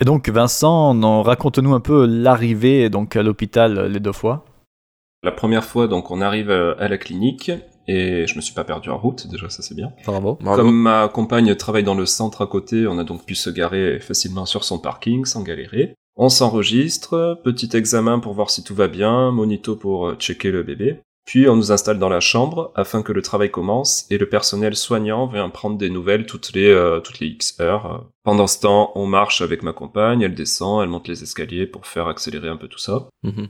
[0.00, 4.44] Et donc, Vincent, non, raconte-nous un peu l'arrivée donc à l'hôpital les deux fois.
[5.24, 7.50] La première fois, donc, on arrive à la clinique
[7.88, 9.92] et je me suis pas perdu en route, déjà, ça c'est bien.
[10.04, 10.38] Bravo.
[10.40, 10.62] Bravo.
[10.62, 13.98] Comme ma compagne travaille dans le centre à côté, on a donc pu se garer
[13.98, 15.94] facilement sur son parking sans galérer.
[16.14, 20.62] On s'enregistre, petit examen pour voir si tout va bien, monito pour euh, checker le
[20.62, 21.00] bébé.
[21.24, 24.74] Puis on nous installe dans la chambre afin que le travail commence et le personnel
[24.74, 28.06] soignant vient prendre des nouvelles toutes les, euh, toutes les X heures.
[28.22, 31.86] Pendant ce temps, on marche avec ma compagne, elle descend, elle monte les escaliers pour
[31.86, 33.08] faire accélérer un peu tout ça.
[33.22, 33.48] Mhm.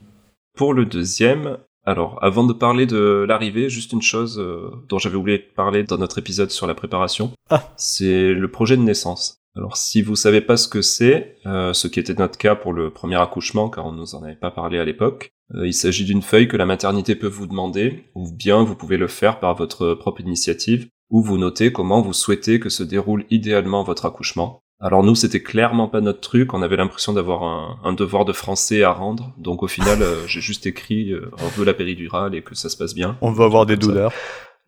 [0.57, 5.15] Pour le deuxième, alors avant de parler de l'arrivée, juste une chose euh, dont j'avais
[5.15, 7.71] oublié de parler dans notre épisode sur la préparation, Ah.
[7.77, 9.37] c'est le projet de naissance.
[9.55, 12.73] Alors si vous savez pas ce que c'est, euh, ce qui était notre cas pour
[12.73, 16.05] le premier accouchement, car on nous en avait pas parlé à l'époque, euh, il s'agit
[16.05, 19.55] d'une feuille que la maternité peut vous demander, ou bien vous pouvez le faire par
[19.55, 24.61] votre propre initiative, où vous notez comment vous souhaitez que se déroule idéalement votre accouchement.
[24.79, 26.53] Alors nous, c'était clairement pas notre truc.
[26.53, 29.33] On avait l'impression d'avoir un, un, devoir de français à rendre.
[29.37, 32.69] Donc au final, euh, j'ai juste écrit euh, on veut la péridurale et que ça
[32.69, 33.17] se passe bien.
[33.21, 34.13] On veut avoir des douleurs.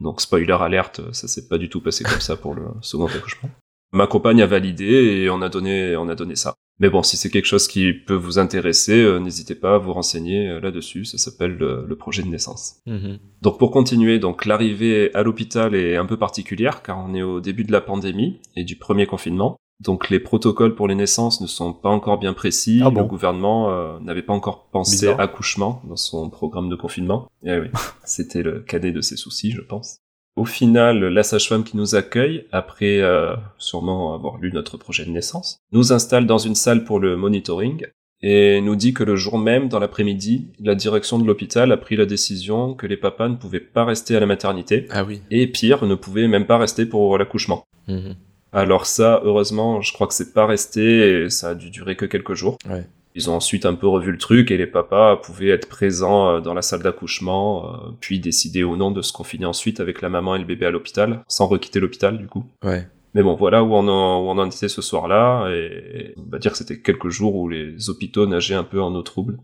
[0.01, 3.49] Donc spoiler alerte, ça s'est pas du tout passé comme ça pour le second accouchement.
[3.93, 6.55] Ma compagne a validé et on a donné, on a donné ça.
[6.79, 9.93] Mais bon, si c'est quelque chose qui peut vous intéresser, euh, n'hésitez pas à vous
[9.93, 11.05] renseigner euh, là-dessus.
[11.05, 12.79] Ça s'appelle le, projet de naissance.
[12.87, 13.19] Mhm.
[13.41, 17.39] Donc pour continuer, donc l'arrivée à l'hôpital est un peu particulière car on est au
[17.39, 19.57] début de la pandémie et du premier confinement.
[19.81, 22.81] Donc les protocoles pour les naissances ne sont pas encore bien précis.
[22.83, 27.27] Ah le gouvernement euh, n'avait pas encore pensé accouchement dans son programme de confinement.
[27.43, 27.67] Eh oui,
[28.05, 29.97] c'était le cadet de ses soucis, je pense.
[30.37, 35.11] Au final, la sage-femme qui nous accueille, après euh, sûrement avoir lu notre projet de
[35.11, 37.85] naissance, nous installe dans une salle pour le monitoring
[38.21, 41.95] et nous dit que le jour même, dans l'après-midi, la direction de l'hôpital a pris
[41.95, 44.85] la décision que les papas ne pouvaient pas rester à la maternité.
[44.91, 45.21] Ah oui.
[45.31, 47.65] Et pire, ne pouvaient même pas rester pour l'accouchement.
[47.87, 48.15] Mhm.
[48.53, 52.05] Alors ça, heureusement, je crois que c'est pas resté et ça a dû durer que
[52.05, 52.57] quelques jours.
[52.69, 52.85] Ouais.
[53.15, 56.39] Ils ont ensuite un peu revu le truc et les papas pouvaient être présents euh,
[56.39, 60.09] dans la salle d'accouchement, euh, puis décider ou non de se confiner ensuite avec la
[60.09, 62.45] maman et le bébé à l'hôpital, sans requitter l'hôpital du coup.
[62.63, 62.87] Ouais.
[63.13, 66.39] Mais bon, voilà où on en, où on en était ce soir-là, et on va
[66.39, 69.37] dire que c'était quelques jours où les hôpitaux nageaient un peu en eau trouble.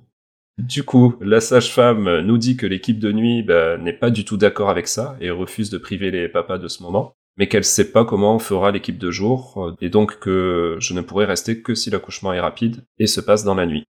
[0.58, 4.38] Du coup, la sage-femme nous dit que l'équipe de nuit bah, n'est pas du tout
[4.38, 7.92] d'accord avec ça et refuse de priver les papas de ce moment mais qu'elle sait
[7.92, 11.76] pas comment fera l'équipe de jour, euh, et donc que je ne pourrai rester que
[11.76, 13.86] si l'accouchement est rapide et se passe dans la nuit.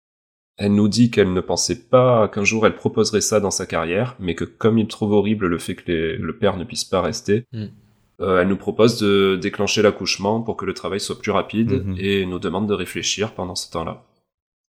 [0.58, 4.16] Elle nous dit qu'elle ne pensait pas qu'un jour elle proposerait ça dans sa carrière,
[4.20, 7.46] mais que comme il trouve horrible le fait que le père ne puisse pas rester,
[7.54, 7.66] mm.
[8.22, 12.00] euh, elle nous propose de déclencher l'accouchement pour que le travail soit plus rapide mm-hmm.
[12.00, 14.04] et nous demande de réfléchir pendant ce temps-là.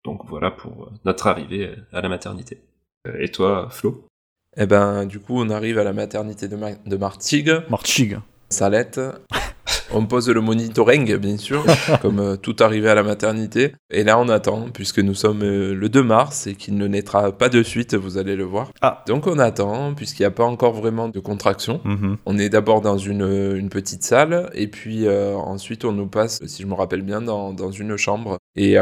[0.05, 2.63] Donc voilà pour notre arrivée à la maternité.
[3.07, 4.05] Euh, et toi, Flo?
[4.57, 7.63] Eh ben, du coup, on arrive à la maternité de, de Martigues.
[7.71, 8.19] Martigues.
[8.51, 9.01] Salette.
[9.93, 11.65] On pose le monitoring, bien sûr,
[12.03, 13.73] comme euh, tout arrivé à la maternité.
[13.91, 17.33] Et là, on attend, puisque nous sommes euh, le 2 mars et qu'il ne naîtra
[17.33, 18.71] pas de suite, vous allez le voir.
[18.83, 19.03] Ah.
[19.07, 21.81] Donc, on attend, puisqu'il n'y a pas encore vraiment de contraction.
[21.85, 22.19] Mhm.
[22.27, 26.41] On est d'abord dans une, une, petite salle, et puis euh, ensuite, on nous passe,
[26.47, 28.39] si je me rappelle bien, dans, dans une chambre.
[28.57, 28.75] Et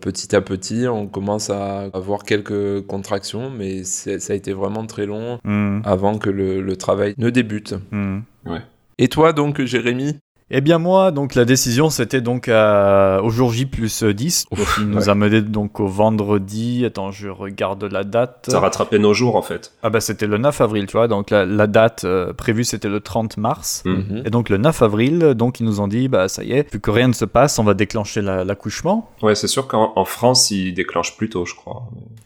[0.00, 5.06] petit à petit, on commence à avoir quelques contractions, mais ça a été vraiment très
[5.06, 5.82] long mhm.
[5.84, 7.74] avant que le, le, travail ne débute.
[7.90, 8.22] Mhm.
[8.46, 8.60] Ouais.
[8.98, 10.18] Et toi donc, Jérémy?
[10.50, 14.46] Eh bien moi, donc la décision c'était donc à, au jour J plus 10.
[14.78, 16.86] il nous a mené donc au vendredi.
[16.86, 18.46] Attends, je regarde la date.
[18.48, 19.72] Ça rattrapait nos jours en fait.
[19.82, 21.06] Ah bah c'était le 9 avril, tu vois.
[21.06, 23.82] Donc la, date euh, prévue c'était le 30 mars.
[23.84, 24.22] Mhm.
[24.24, 26.80] Et donc le 9 avril, donc ils nous ont dit bah ça y est, vu
[26.80, 29.10] que rien ne se passe, on va déclencher l'accouchement.
[29.20, 31.82] ouais, c'est sûr qu'en France ils déclenchent plus tôt, je crois.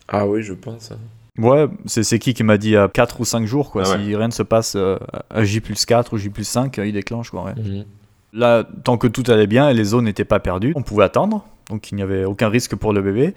[0.07, 0.93] Ah oui, je pense.
[1.39, 3.85] Ouais, c'est qui qui m'a dit à 4 ou 5 jours, quoi.
[3.87, 4.99] Ah si rien ne se passe euh,
[5.31, 7.45] à J plus 4 ou J plus 5, il déclenche, quoi.
[7.45, 7.55] Ouais.
[7.55, 7.85] Mhm.
[8.35, 11.45] Là, tant que tout allait bien et les os n'étaient pas perdus, on pouvait attendre.
[11.69, 13.35] Donc il n'y avait aucun risque pour le bébé.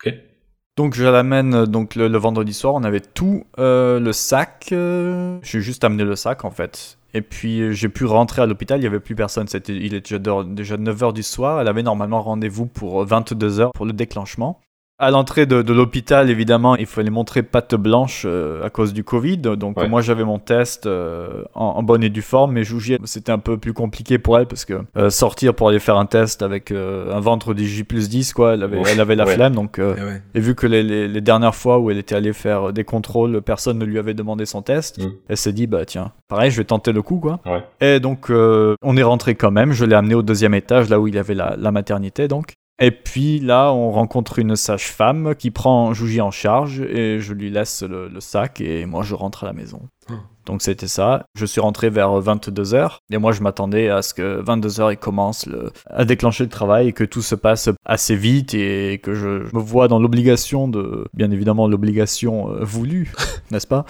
[0.77, 4.69] Donc je l'amène donc le, vendredi soir, on avait tout euh, le sac.
[4.71, 6.97] Euh, j'ai juste amené le sac en fait.
[7.13, 9.47] Et puis j'ai pu rentrer à l'hôpital, il n'y avait plus personne.
[9.47, 11.61] C'était, il était déjà, déjà 9h du soir.
[11.61, 14.59] Elle avait normalement rendez-vous pour 22h pour le déclenchement.
[14.97, 19.39] À l'entrée de, l'hôpital, évidemment, il fallait montrer patte blanche euh, à cause du Covid.
[19.39, 23.39] Donc moi, j'avais mon test euh, en, bonne et due forme, mais Jougier, c'était un
[23.39, 26.71] peu plus compliqué pour elle parce que euh, sortir pour aller faire un test avec
[26.71, 29.53] un ventre du J plus 10, quoi, elle avait, elle avait la flemme.
[29.53, 33.41] Donc, eh Et vu que les, dernières fois où elle était allée faire des contrôles,
[33.41, 35.11] personne ne lui avait demandé son test, mm.
[35.27, 37.41] elle s'est dit, bah tiens, pareil, je vais tenter le coup, quoi.
[37.81, 39.73] Et donc, on est rentré quand même.
[39.73, 42.53] Je l'ai amené au deuxième étage, là où il y avait la, la maternité, donc.
[42.79, 47.49] Et puis là, on rencontre une sage-femme qui prend Jouji en charge et je lui
[47.49, 49.81] laisse le, sac et moi je rentre à la maison.
[50.09, 50.15] Ah.
[50.45, 51.25] Donc c'était ça.
[51.35, 55.47] Je suis rentré vers 22h et moi je m'attendais à ce que 22h il commence
[55.89, 59.59] à déclencher le travail et que tout se passe assez vite et que je, me
[59.59, 63.13] vois dans l'obligation de, bien évidemment l'obligation euh, voulue,
[63.51, 63.85] n'est-ce pas,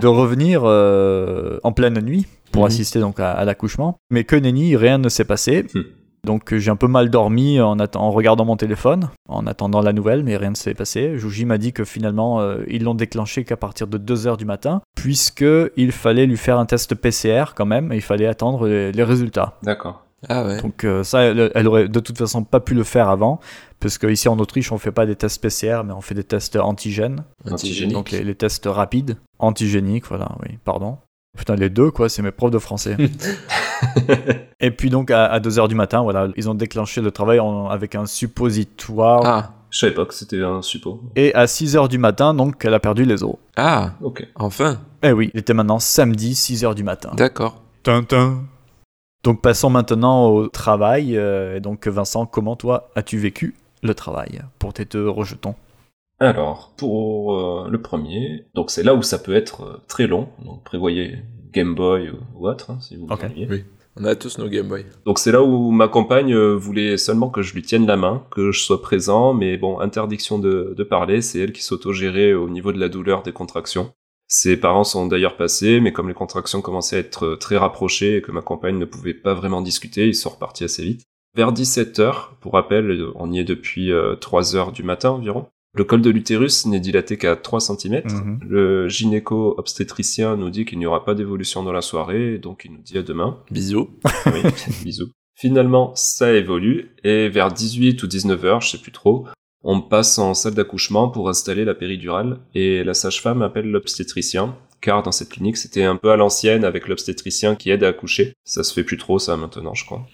[0.00, 2.68] de revenir euh, en pleine nuit pour mhm.
[2.68, 3.98] assister donc à, l'accouchement.
[4.10, 5.66] Mais que nenni, rien ne s'est passé.
[5.74, 5.82] Hmm.
[6.24, 10.22] Donc j'ai un peu mal dormi en, en, regardant mon téléphone, en attendant la nouvelle,
[10.22, 11.18] mais rien ne s'est passé.
[11.18, 14.82] Jouji m'a dit que finalement euh, ils l'ont déclenché qu'à partir de 2h du matin,
[14.94, 19.58] puisqu'il fallait lui faire un test PCR quand même, et il fallait attendre les, résultats.
[19.64, 20.04] D'accord.
[20.28, 20.62] Ah ouais.
[20.62, 23.40] Donc euh, ça, elle, aurait de toute façon pas pu le faire avant,
[23.80, 26.54] parce qu'ici en Autriche on fait pas des tests PCR, mais on fait des tests
[26.54, 27.24] antigènes.
[27.50, 27.94] Antigéniques.
[27.94, 30.98] Donc les, les tests rapides, antigéniques, voilà, oui, pardon.
[31.36, 32.96] Putain, les deux, quoi, c'est mes profs de français.
[34.60, 37.40] et puis donc, à, 2h du matin, voilà, ils ont déclenché le travail
[37.70, 39.22] avec un suppositoire.
[39.24, 39.52] Ah.
[39.70, 41.00] Je savais pas que c'était un suppo.
[41.16, 43.36] Et à 6h du matin, donc, elle a perdu les os.
[43.56, 44.26] Ah, ok.
[44.34, 44.80] Enfin.
[45.02, 47.12] Eh oui, il était maintenant samedi, 6h du matin.
[47.16, 47.62] D'accord.
[47.82, 48.44] Tintin.
[49.22, 51.16] Donc passons maintenant au travail.
[51.16, 55.54] Euh, et donc Vincent, comment toi as-tu vécu le travail pour tes deux rejetons?
[56.22, 60.28] Alors, pour euh, le premier, donc c'est là où ça peut être euh, très long,
[60.44, 61.18] donc prévoyez
[61.52, 63.24] Game Boy ou, autre, hein, si vous Ok.
[63.28, 63.46] voulez.
[63.50, 63.64] Oui.
[63.96, 64.86] On a tous nos Game Boy.
[65.04, 68.24] Donc c'est là où ma compagne euh, voulait seulement que je lui tienne la main,
[68.30, 72.48] que je sois présent, mais bon, interdiction de, de parler, c'est elle qui s'auto-gérait au
[72.48, 73.92] niveau de la douleur des contractions.
[74.28, 78.22] Ses parents sont d'ailleurs passés, mais comme les contractions commençaient à être très rapprochées et
[78.22, 81.02] que ma compagne ne pouvait pas vraiment discuter, ils sont repartis assez vite.
[81.36, 85.46] Vers 17h, pour rappel, on y est depuis 3h du matin environ.
[85.74, 88.02] Le col de l'utérus n'est dilaté qu'à 3 cm.
[88.04, 88.40] Mhm.
[88.46, 92.82] Le gynéco-obstétricien nous dit qu'il n'y aura pas d'évolution dans la soirée, donc il nous
[92.82, 93.38] dit à demain.
[93.50, 93.88] Bisous.
[94.26, 94.42] Oui,
[94.84, 95.10] bisous.
[95.34, 99.26] Finalement, ça évolue, et vers 18 ou 19 heures, je sais plus trop,
[99.64, 105.02] on passe en salle d'accouchement pour installer la péridurale, et la sage-femme appelle l'obstétricien, car
[105.02, 108.34] dans cette clinique, c'était un peu à l'ancienne avec l'obstétricien qui aide à accoucher.
[108.44, 110.06] Ça se fait plus trop, ça, maintenant, je crois.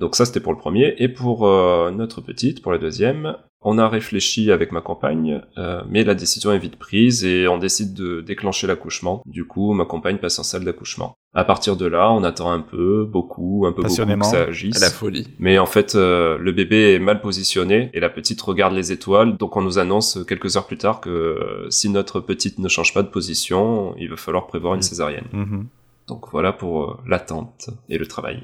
[0.00, 0.94] Donc ça, c'était pour le premier.
[0.98, 5.82] Et pour euh, notre petite, pour la deuxième, on a réfléchi avec ma compagne, euh,
[5.88, 9.22] mais la décision est vite prise et on décide de déclencher l'accouchement.
[9.26, 11.14] Du coup, ma compagne passe en salle d'accouchement.
[11.34, 14.46] À partir de là, on attend un peu, beaucoup, un peu beaucoup que ça À
[14.48, 14.80] agisse.
[14.80, 15.28] la folie.
[15.38, 19.36] Mais en fait, euh, le bébé est mal positionné et la petite regarde les étoiles.
[19.36, 22.94] Donc on nous annonce quelques heures plus tard que euh, si notre petite ne change
[22.94, 24.82] pas de position, il va falloir prévoir une Mm.
[24.82, 25.26] césarienne.
[25.32, 25.66] Mhm.
[26.06, 28.42] Donc voilà pour euh, l'attente et le travail.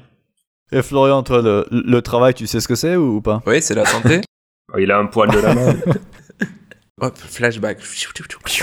[0.71, 3.41] Et Florian, toi, le, le travail, tu sais ce que c'est ou, ou pas?
[3.47, 4.21] Oui, c'est la santé.
[4.73, 5.75] Oh, il a un poil de la main.
[7.01, 7.79] Hop, flashback.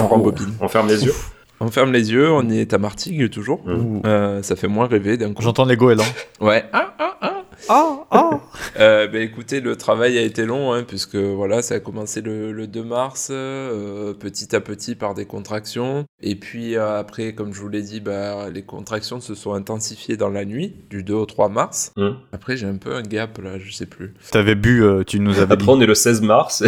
[0.01, 0.55] On rembobine.
[0.61, 1.13] on ferme les yeux.
[1.61, 3.63] On ferme les yeux, on est à Martigues toujours.
[3.65, 3.73] Mm.
[3.73, 4.03] Ouh.
[4.05, 5.43] Euh, ça fait moins rêver d'un coup.
[5.43, 6.03] J'entends les goélands.
[6.41, 6.65] Ouais.
[6.73, 7.42] Ah, ah, ah.
[7.69, 8.41] Ah, ah
[8.79, 12.53] Euh, ben, écoutez, le travail a été long, hein, puisque voilà, ça a commencé le,
[12.53, 16.07] le 2 mars, euh, petit à petit par des contractions.
[16.23, 20.17] Et puis euh, après, comme je vous l'ai dit, bah, les contractions se sont intensifiées
[20.17, 21.93] dans la nuit, du 2 au 3 mars.
[21.97, 22.11] Mm.
[22.33, 24.15] Après, j'ai un peu un gap là, je sais plus.
[24.31, 25.53] T'avais bu, euh, tu nous avais dit.
[25.53, 26.65] Après, on est le 16 mars.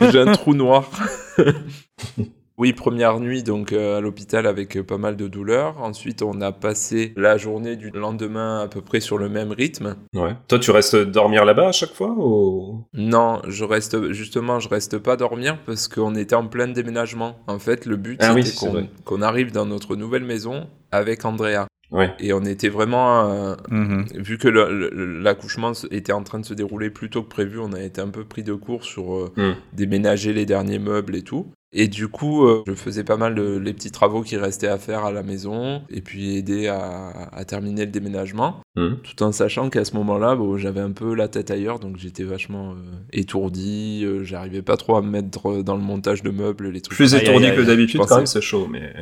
[0.12, 0.88] J'ai un trou noir.
[2.60, 5.80] Oui, première nuit donc euh, à l'hôpital avec euh, pas mal de douleurs.
[5.82, 9.96] Ensuite, on a passé la journée du lendemain à peu près sur le même rythme.
[10.14, 10.36] ouais.
[10.46, 12.84] Toi, tu restes dormir là-bas à chaque fois ou...
[12.92, 17.38] Non, je reste justement, je reste pas dormir parce qu'on était en plein déménagement.
[17.46, 21.66] En fait, le but Ah c'était c'est qu'on arrive dans notre nouvelle maison avec Andrea.
[21.90, 22.12] Ouais.
[22.20, 24.04] Et on était vraiment, euh, Mhm.
[24.16, 27.58] vu que le- le- l'accouchement était en train de se dérouler plus tôt que prévu,
[27.58, 29.52] on a été un peu pris de court sur euh, Mm.
[29.72, 31.46] déménager les derniers meubles et tout.
[31.72, 34.78] Et du coup, euh, je faisais pas mal de, les petits travaux qui restaient à
[34.78, 38.94] faire à la maison et puis aider à, à terminer le déménagement Mm.
[39.02, 42.22] tout en sachant qu'à ce moment-là, bon, j'avais un peu la tête ailleurs, donc j'étais
[42.22, 42.76] vachement euh,
[43.12, 46.80] étourdi, euh, j'arrivais pas trop à me mettre euh, dans le montage de meubles, les
[46.80, 46.96] trucs.
[46.96, 47.56] Plus Aïe, étourdi aïe, aïe.
[47.56, 48.92] que d'habitude, quand même, c'est chaud, mais...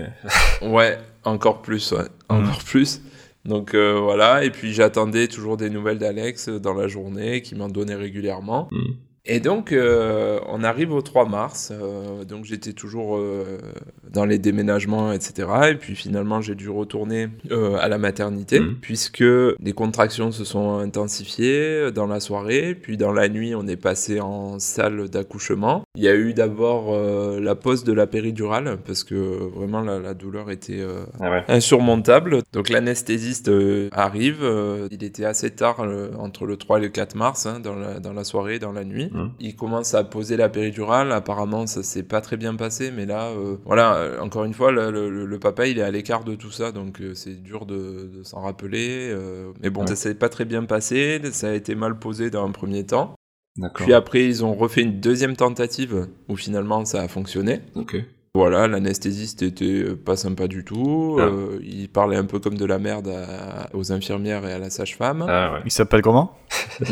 [0.63, 3.03] Ouais, encore plus, ouais, encore plus.
[3.45, 7.55] Donc euh, voilà, et puis j'attendais toujours des nouvelles d'Alex euh, dans la journée, qui
[7.55, 8.69] m'en donnait régulièrement.
[8.71, 8.93] Mm.
[9.31, 13.59] Et donc, euh, on arrive au 3 mars, euh, donc j'étais toujours euh,
[14.11, 15.49] dans les déménagements, etc.
[15.71, 17.29] Et puis finalement, j'ai dû retourner
[17.79, 18.77] à la maternité, Mhm.
[18.81, 23.77] puisque les contractions se sont intensifiées dans la soirée, puis dans la nuit, on est
[23.77, 25.83] passé en salle d'accouchement.
[25.95, 26.97] Il y a eu d'abord
[27.39, 30.83] la pose de la péridurale, parce que vraiment la, la douleur était
[31.21, 31.45] Ah ouais.
[31.49, 32.39] insurmontable.
[32.55, 33.51] Donc l'anesthésiste
[33.93, 34.43] arrive,
[34.91, 35.85] il était assez tard,
[36.19, 38.85] entre le 3 et le 4 mars, hein, dans, la, dans la soirée, dans la
[38.85, 39.11] nuit.
[39.19, 39.31] Mhm.
[39.41, 43.27] Il commence à poser la péridurale, apparemment ça s'est pas très bien passé, mais là,
[43.29, 46.35] euh, voilà, euh, encore une fois, le, le- le papa il est à l'écart de
[46.35, 49.09] tout ça, donc euh, c'est dur de, de s'en rappeler.
[49.11, 49.87] euh, mais bon, Ouais.
[49.89, 53.15] ça s'est pas très bien passé, ça a été mal posé dans un premier temps.
[53.57, 53.85] D'accord.
[53.85, 57.61] Puis après, ils ont refait une deuxième tentative où finalement ça a fonctionné.
[57.75, 57.97] Ok.
[58.35, 61.17] Voilà, l'anesthésiste était pas sympa du tout.
[61.19, 61.23] Ah.
[61.25, 64.71] euh, il parlait un peu comme de la merde à- aux infirmières et à la
[64.71, 65.25] sage-femme.
[65.29, 65.61] Ah ouais.
[65.65, 66.37] Il s'appelle comment?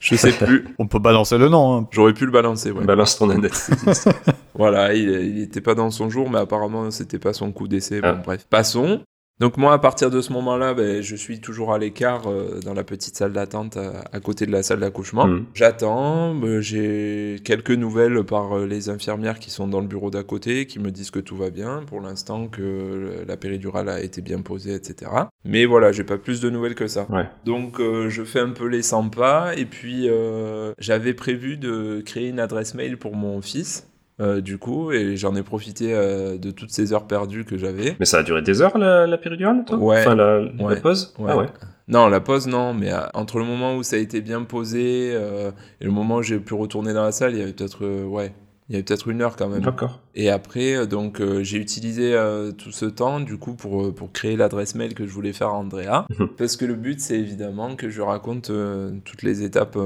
[0.00, 0.66] Je sais plus.
[0.78, 1.76] On peut balancer le nom.
[1.76, 1.88] hein.
[1.90, 2.84] J'aurais pu le balancer, ouais.
[2.84, 4.08] Balance ton anesthésiste.
[4.56, 7.98] Voilà, il, il était pas dans son jour, mais apparemment c'était pas son coup d'essai.
[8.04, 8.12] Ah.
[8.12, 8.46] Bon, bref.
[8.48, 9.02] Passons.
[9.40, 12.72] Donc moi, à partir de ce moment-là, ben, je suis toujours à l'écart euh, dans
[12.72, 15.26] la petite salle d'attente à, à côté de la salle d'accouchement.
[15.26, 15.46] Mhm.
[15.54, 20.22] J'attends, ben, j'ai quelques nouvelles par euh, les infirmières qui sont dans le bureau d'à
[20.22, 24.00] côté, qui me disent que tout va bien pour l'instant, que euh, la péridurale a
[24.00, 25.10] été bien posée, etc.
[25.44, 27.06] Mais voilà, j'ai pas plus de nouvelles que ça.
[27.10, 27.28] Ouais.
[27.44, 32.02] Donc euh, je fais un peu les 100 pas, et puis euh, j'avais prévu de
[32.06, 33.88] créer une adresse mail pour mon fils.
[34.20, 37.96] Euh, du coup, et j'en ai profité euh, de toutes ces heures perdues que j'avais.
[37.98, 39.76] Mais ça a duré des heures, la, la péridurale, toi?
[39.78, 40.00] Ouais.
[40.00, 40.80] Enfin, la, la Ouais.
[40.80, 41.14] pause?
[41.18, 41.26] Ouais.
[41.30, 41.46] Ah ouais.
[41.88, 45.10] Non, la pause, non, mais euh, entre le moment où ça a été bien posé
[45.12, 45.50] euh,
[45.80, 48.32] et le moment où j'ai pu retourner dans la salle, il y avait peut-être ouais,
[48.70, 49.60] Il y avait peut-être une heure quand même.
[49.60, 50.00] D'accord.
[50.14, 54.36] Et après, donc, euh, j'ai utilisé euh, tout ce temps, du coup, pour, pour créer
[54.36, 56.06] l'adresse mail que je voulais faire à Andrea.
[56.38, 59.76] Parce que le but, c'est évidemment que je raconte euh, toutes les étapes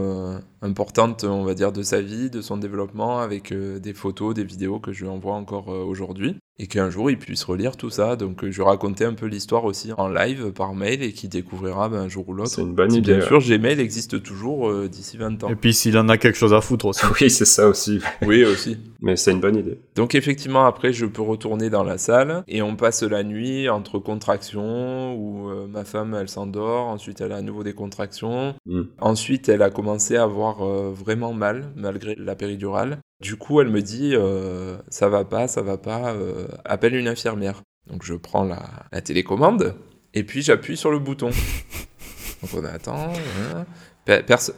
[0.62, 4.44] importantes, on va dire, de sa vie, de son développement, avec euh, des photos, des
[4.44, 6.36] vidéos que je lui envoie encore euh, aujourd'hui.
[6.60, 8.16] Et qu'un jour, il puisse relire tout ça.
[8.16, 11.88] Donc, euh, je racontais un peu l'histoire aussi en live, par mail, et qu'il découvrira
[11.88, 12.50] ben, un jour ou l'autre.
[12.50, 13.18] C'est une bonne idée.
[13.18, 15.48] Bien sûr, Gmail existe toujours euh, d'ici 20 ans.
[15.50, 17.06] Et puis s'il en a quelque chose à foutre aussi.
[17.20, 18.00] Oui, c'est ça aussi.
[18.26, 18.76] Oui, aussi.
[19.00, 19.78] Mais c'est une bonne idée.
[19.94, 23.98] Donc effectivement, après, je peux retourner dans la salle et on passe la nuit entre
[23.98, 28.54] contractions où euh, ma femme, elle s'endort, ensuite elle a à nouveau des contractions.
[28.66, 28.82] Mm.
[29.00, 32.98] Ensuite, elle a commencé à avoir euh, vraiment mal malgré la péridurale.
[33.20, 37.08] Du coup, elle me dit euh, ça va pas, ça va pas, euh, appelle une
[37.08, 37.62] infirmière.
[37.90, 39.74] Donc je prends la, la télécommande
[40.14, 41.30] et puis j'appuie sur le bouton.
[42.42, 43.12] Donc on attend.
[43.12, 43.64] hein.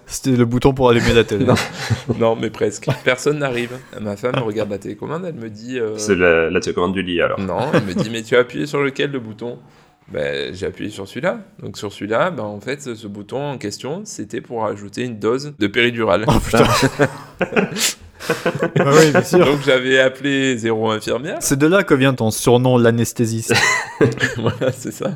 [0.07, 1.45] C'était le bouton pour allumer la télé.
[1.47, 1.55] Non.
[2.19, 2.87] non, mais presque.
[3.05, 3.77] Personne n'arrive.
[4.01, 5.79] Ma femme regarde la télécommande, elle me dit.
[5.81, 7.41] euh, C'est la, la télécommande du lit alors.
[7.41, 9.59] non, elle me dit, mais tu as appuyé sur lequel le bouton?
[10.11, 11.41] Ben, J'ai appuyé sur celui-là.
[11.61, 15.55] Donc sur celui-là, ben, en fait, ce bouton en question, c'était pour ajouter une dose
[15.59, 16.25] de péridurale.
[16.27, 16.65] Oh putain.
[18.77, 19.45] Bah oui, bien sûr.
[19.45, 21.39] Donc j'avais appelé zéro infirmière.
[21.41, 23.55] C'est de là que vient ton surnom l'anesthésiste.
[24.37, 25.13] voilà, c'est ça.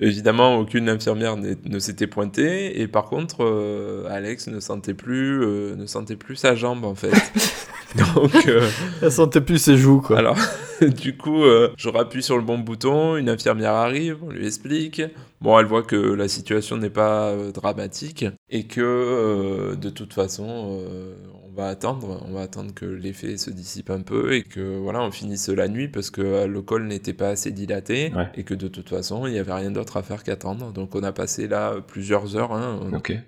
[0.00, 2.80] Évidemment, aucune infirmière ne s'était pointée.
[2.80, 6.94] Et par contre, euh, Alex ne sentait, plus, euh, ne sentait plus sa jambe, en
[6.94, 7.12] fait.
[8.14, 8.46] Donc...
[8.46, 8.68] euh,
[9.02, 10.18] Elle sentait plus ses joues quoi.
[10.18, 10.38] Alors,
[10.80, 15.02] du coup, euh, je rappuie sur le bon bouton, une infirmière arrive, on lui explique.
[15.40, 20.80] Bon, elle voit que la situation n'est pas euh, dramatique et que de toute façon,
[21.54, 25.02] on va attendre, on va attendre que l'effet se dissipe un peu et que voilà,
[25.02, 28.28] on finisse la nuit parce que euh, le col n'était pas assez dilaté Ouais.
[28.36, 30.72] et que de toute façon, il n'y avait rien d'autre à faire qu'attendre.
[30.72, 32.52] Donc, on a passé là plusieurs heures.
[32.52, 32.80] Hein.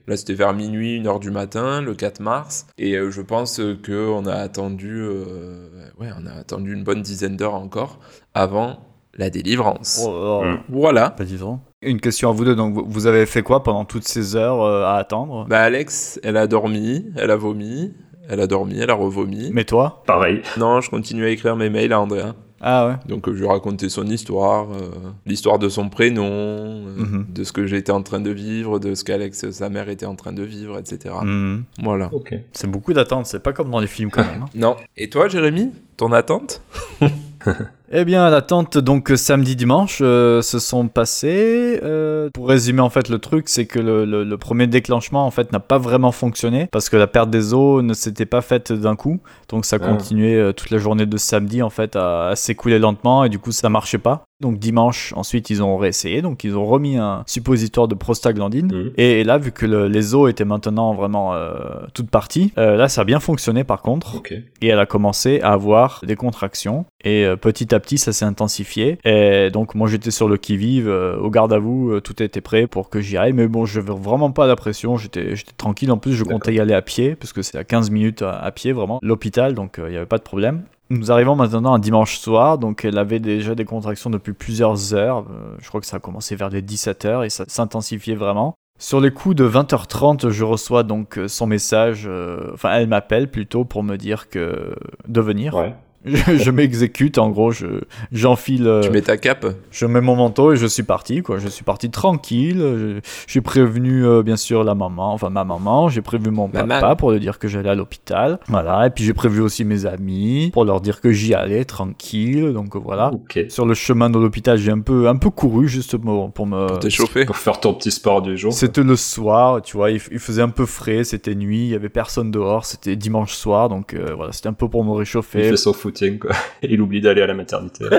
[0.06, 2.66] Là, c'était vers minuit, 1h du matin, le 4 mars.
[2.78, 5.68] Et euh, je pense que on a attendu, euh,
[6.00, 8.00] ouais, on a attendu une bonne dizaine d'heures encore
[8.32, 8.78] avant
[9.16, 10.02] la délivrance.
[10.06, 10.44] Oh, oh.
[10.44, 10.58] Mm.
[10.70, 11.14] Voilà.
[11.20, 11.60] Disons.
[11.82, 12.56] Une question à vous deux.
[12.56, 15.46] Donc, vous- vous avez fait quoi pendant toutes ces heures euh, à attendre?
[15.48, 17.92] Bah, Alex, elle a dormi, elle a vomi,
[18.28, 19.50] elle a dormi, elle a revomi.
[19.52, 20.42] Mais toi Pareil.
[20.58, 22.34] Non, je continue à écrire mes mails à Andrea.
[22.66, 22.94] Ah ouais.
[23.08, 24.88] Donc, euh, je lui racontais son histoire, euh,
[25.26, 27.26] l'histoire de son prénom, euh, Mhm.
[27.28, 30.14] de ce que j'étais en train de vivre, de ce qu'Alex, sa mère, était en
[30.14, 31.14] train de vivre, etc.
[31.22, 31.64] Mhm.
[31.82, 32.08] Voilà.
[32.14, 32.34] Ok.
[32.52, 33.26] C'est beaucoup d'attente.
[33.26, 34.42] C'est pas comme dans les films quand même.
[34.44, 34.48] hein.
[34.54, 34.76] Non.
[34.96, 36.62] Et toi, Jérémy Ton attente?
[37.96, 41.78] Eh bien, l'attente, donc samedi, dimanche, euh, se sont passés.
[41.84, 45.30] Euh, pour résumer, en fait, le truc, c'est que le, le- le premier déclenchement, en
[45.30, 48.72] fait, n'a pas vraiment fonctionné parce que la perte des os ne s'était pas faite
[48.72, 49.20] d'un coup.
[49.48, 49.86] Donc, ça Ah.
[49.86, 53.38] continuait euh, toute la journée de samedi, en fait, à, à s'écouler lentement et du
[53.38, 54.24] coup, ça marchait pas.
[54.40, 56.20] Donc, dimanche, ensuite, ils ont réessayé.
[56.20, 58.66] Donc, ils ont remis un suppositoire de prostaglandine.
[58.66, 58.92] Mhm.
[58.96, 61.54] Et, et là, vu que le- les os étaient maintenant vraiment euh,
[61.94, 64.16] toutes parties, euh, là, ça a bien fonctionné par contre.
[64.60, 66.84] Et elle a commencé à avoir des contractions.
[67.04, 68.98] Et euh, petit à petit ça s'est intensifié.
[69.04, 72.66] Et donc moi j'étais sur le qui vive au garde à vous tout était prêt
[72.66, 73.32] pour que j'y aille.
[73.34, 74.96] Mais bon je veux vraiment pas la pression.
[74.96, 75.92] J'étais tranquille.
[75.92, 78.38] En plus je comptais y aller à pied parce que c'est à 15 minutes à,
[78.38, 79.54] à pied vraiment l'hôpital.
[79.54, 82.98] Donc il y avait pas de problème nous arrivons maintenant un dimanche soir, donc elle
[82.98, 85.20] avait déjà des contractions depuis plusieurs heures.
[85.20, 88.54] Euh, je crois que ça a commencé vers les 17h et ça s'intensifiait vraiment.
[88.78, 93.30] Sur les coups de 20h30, je reçois donc euh, son message, euh, enfin elle m'appelle
[93.30, 94.74] plutôt pour me dire que
[95.08, 95.54] de venir.
[95.54, 95.74] Ouais.
[96.04, 97.66] Je, je m'exécute, en gros, je
[98.12, 101.38] j'enfile, euh, Tu mets ta cape je mets mon manteau et je suis parti, quoi.
[101.38, 102.58] Je suis parti tranquille.
[102.58, 105.88] je- J'ai prévenu, euh, bien sûr, la maman, enfin ma maman.
[105.88, 106.68] J'ai prévu mon Maman.
[106.80, 108.38] papa pour lui dire que j'allais à l'hôpital.
[108.48, 108.86] Voilà.
[108.86, 112.52] Et puis j'ai prévu aussi mes amis pour leur dire que j'y allais tranquille.
[112.52, 113.10] Donc voilà.
[113.48, 116.66] Sur le chemin de l'hôpital, j'ai un peu, un peu couru juste pour, me.
[116.66, 117.24] pour t'échauffer.
[117.24, 118.52] Pour faire ton petit sport du jour.
[118.52, 121.74] C'était le soir, tu vois, il, il faisait un peu frais, c'était nuit, il y
[121.74, 124.98] avait personne dehors, c'était dimanche soir, donc euh, voilà, c'était un peu pour me Il
[124.98, 125.42] réchauffer.
[125.44, 126.32] fait son footing, quoi.
[126.62, 127.84] Et il oublie d'aller à la maternité.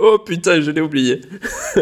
[0.00, 1.20] Oh putain, je l'ai oublié.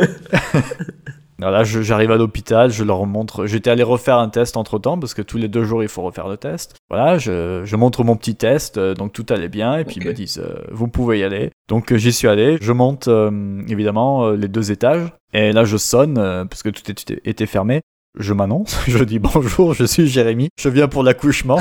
[1.65, 3.47] Je- j'arrive à l'hôpital, je leur montre.
[3.47, 6.03] J'étais allé refaire un test entre temps parce que tous les deux jours il faut
[6.03, 6.77] refaire le test.
[6.91, 10.07] Voilà, je, je montre mon petit test, euh, donc tout allait bien et puis ils
[10.07, 11.51] me disent euh, vous pouvez y aller.
[11.69, 15.77] Donc euh, j'y suis allé, je monte euh, évidemment les deux étages et là je
[15.77, 17.83] sonne euh, parce que tout était, était fermé.
[18.19, 21.61] Je m'annonce, je dis bonjour, je suis Jérémy, je viens pour l'accouchement.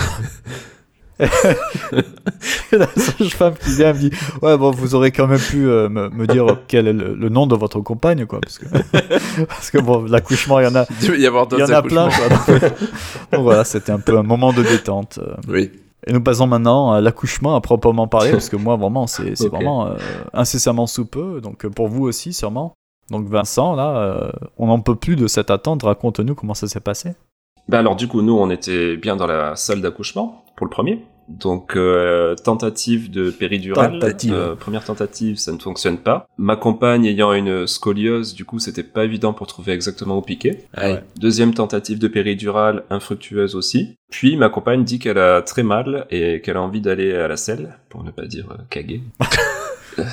[2.71, 4.11] La sage-femme qui vient me dit
[4.41, 7.29] Ouais, bon, vous aurez quand même pu euh, me, me dire quel est le, le
[7.29, 8.39] nom de votre compagne, quoi.
[8.41, 8.65] Parce que,
[9.45, 12.29] parce que bon, l'accouchement, il y en a, Il y avoir en a plein, quoi.
[12.29, 12.61] Donc,
[13.31, 15.19] donc voilà, c'était un peu un moment de détente.
[15.21, 15.35] euh.
[15.47, 15.71] Oui.
[16.07, 19.45] Et nous passons maintenant à l'accouchement à proprement parler, parce que moi, vraiment, c'est c'est
[19.47, 19.53] Ok.
[19.53, 19.95] vraiment euh,
[20.33, 21.41] incessamment sous peu.
[21.41, 22.73] Donc pour vous aussi, sûrement.
[23.09, 25.83] Donc Vincent, là, euh, on n'en peut plus de cette attente.
[25.83, 27.13] Raconte-nous comment ça s'est passé.
[27.67, 31.05] Ben alors du coup, nous, on était bien dans la salle d'accouchement pour le premier.
[31.27, 33.93] Donc euh, tentative de péridurale.
[33.93, 34.33] Tentative.
[34.33, 36.27] Euh, première tentative, ça ne fonctionne pas.
[36.37, 40.65] Ma compagne ayant une scoliose, du coup, c'était pas évident pour trouver exactement où piquer.
[40.75, 41.01] Aïe.
[41.17, 43.95] Deuxième tentative de péridurale, infructueuse aussi.
[44.11, 47.37] Puis ma compagne dit qu'elle a très mal et qu'elle a envie d'aller à la
[47.37, 49.01] selle, pour ne pas dire euh, caguer.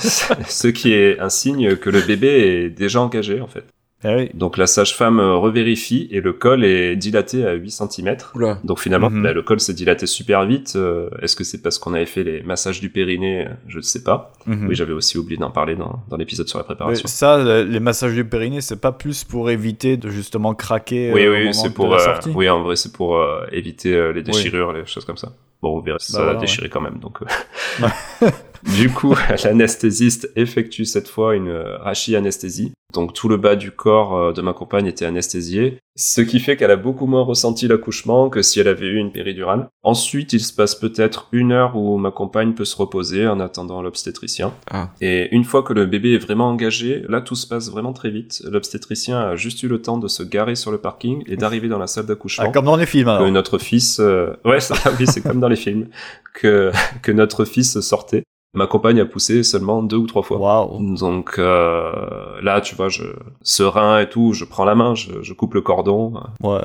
[0.48, 3.64] Ce qui est un signe que le bébé est déjà engagé en fait.
[4.04, 4.30] Eh oui.
[4.34, 8.16] Donc la sage-femme euh, revérifie et le col est dilaté à 8 cm.
[8.34, 8.58] Oula.
[8.64, 9.22] Donc finalement, Mhm.
[9.22, 10.72] bah, le col s'est dilaté super vite.
[10.76, 13.46] Euh, Est-ce que c'est parce qu'on avait fait les massages du périnée?
[13.68, 14.32] Je ne sais pas.
[14.46, 14.66] Mhm.
[14.68, 17.06] Oui, j'avais aussi oublié d'en parler dans, dans l'épisode sur la Mais préparation.
[17.08, 21.24] ça, le- les massages du périnée, c'est pas plus pour éviter de justement craquer Oui,
[21.24, 24.22] euh, oui, c'est pour, la euh, oui, en vrai, c'est pour euh, éviter euh, les
[24.22, 25.32] déchirures, les choses comme ça.
[25.62, 27.18] Bon, vous verrez, ça Bah voilà, a déchiré quand même, donc.
[28.64, 32.72] du coup, l'anesthésiste effectue cette fois une euh, rachianesthésie.
[32.92, 36.56] Donc tout le bas du corps euh, de ma compagne était anesthésié, ce qui fait
[36.56, 39.68] qu'elle a beaucoup moins ressenti l'accouchement que si elle avait eu une péridurale.
[39.82, 43.82] Ensuite, il se passe peut-être une heure où ma compagne peut se reposer en attendant
[43.82, 44.52] l'obstétricien.
[44.70, 44.90] Ah.
[45.00, 48.10] Et une fois que le bébé est vraiment engagé, là tout se passe vraiment très
[48.10, 48.42] vite.
[48.44, 51.78] L'obstétricien a juste eu le temps de se garer sur le parking et d'arriver dans
[51.78, 52.44] la salle d'accouchement.
[52.46, 53.26] Ah, comme dans les films, alors.
[53.26, 55.88] que notre fils, euh, ouais, ça, oui, c'est comme dans les films,
[56.34, 58.24] que que notre fils sortait.
[58.54, 60.38] Ma compagne a poussé seulement deux ou trois fois.
[60.38, 60.94] Waouh.
[60.96, 63.04] Donc euh, là, tu vois, je
[63.42, 66.12] serein et tout, je prends la main, je, je coupe le cordon.
[66.42, 66.60] Ouais.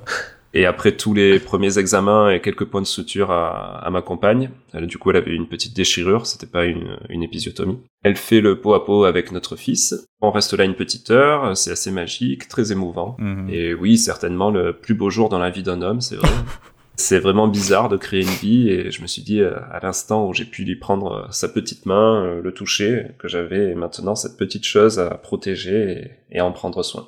[0.53, 4.49] Et après tous les premiers examens et quelques points de suture à, à ma compagne,
[4.73, 7.77] elle, du coup, elle avait une petite déchirure, c'était pas une, une épisiotomie.
[8.03, 10.07] Elle fait le pot à pot avec notre fils.
[10.21, 13.15] On reste là une petite heure, c'est assez magique, très émouvant.
[13.19, 13.49] Mhm.
[13.49, 16.29] Et oui, certainement le plus beau jour dans la vie d'un homme, c'est vrai.
[16.97, 20.27] c'est vraiment bizarre de créer une vie et je me suis dit euh, à l'instant
[20.27, 24.15] où j'ai pu lui prendre euh, sa petite main, euh, le toucher, que j'avais maintenant
[24.15, 27.07] cette petite chose à protéger et, et à en prendre soin.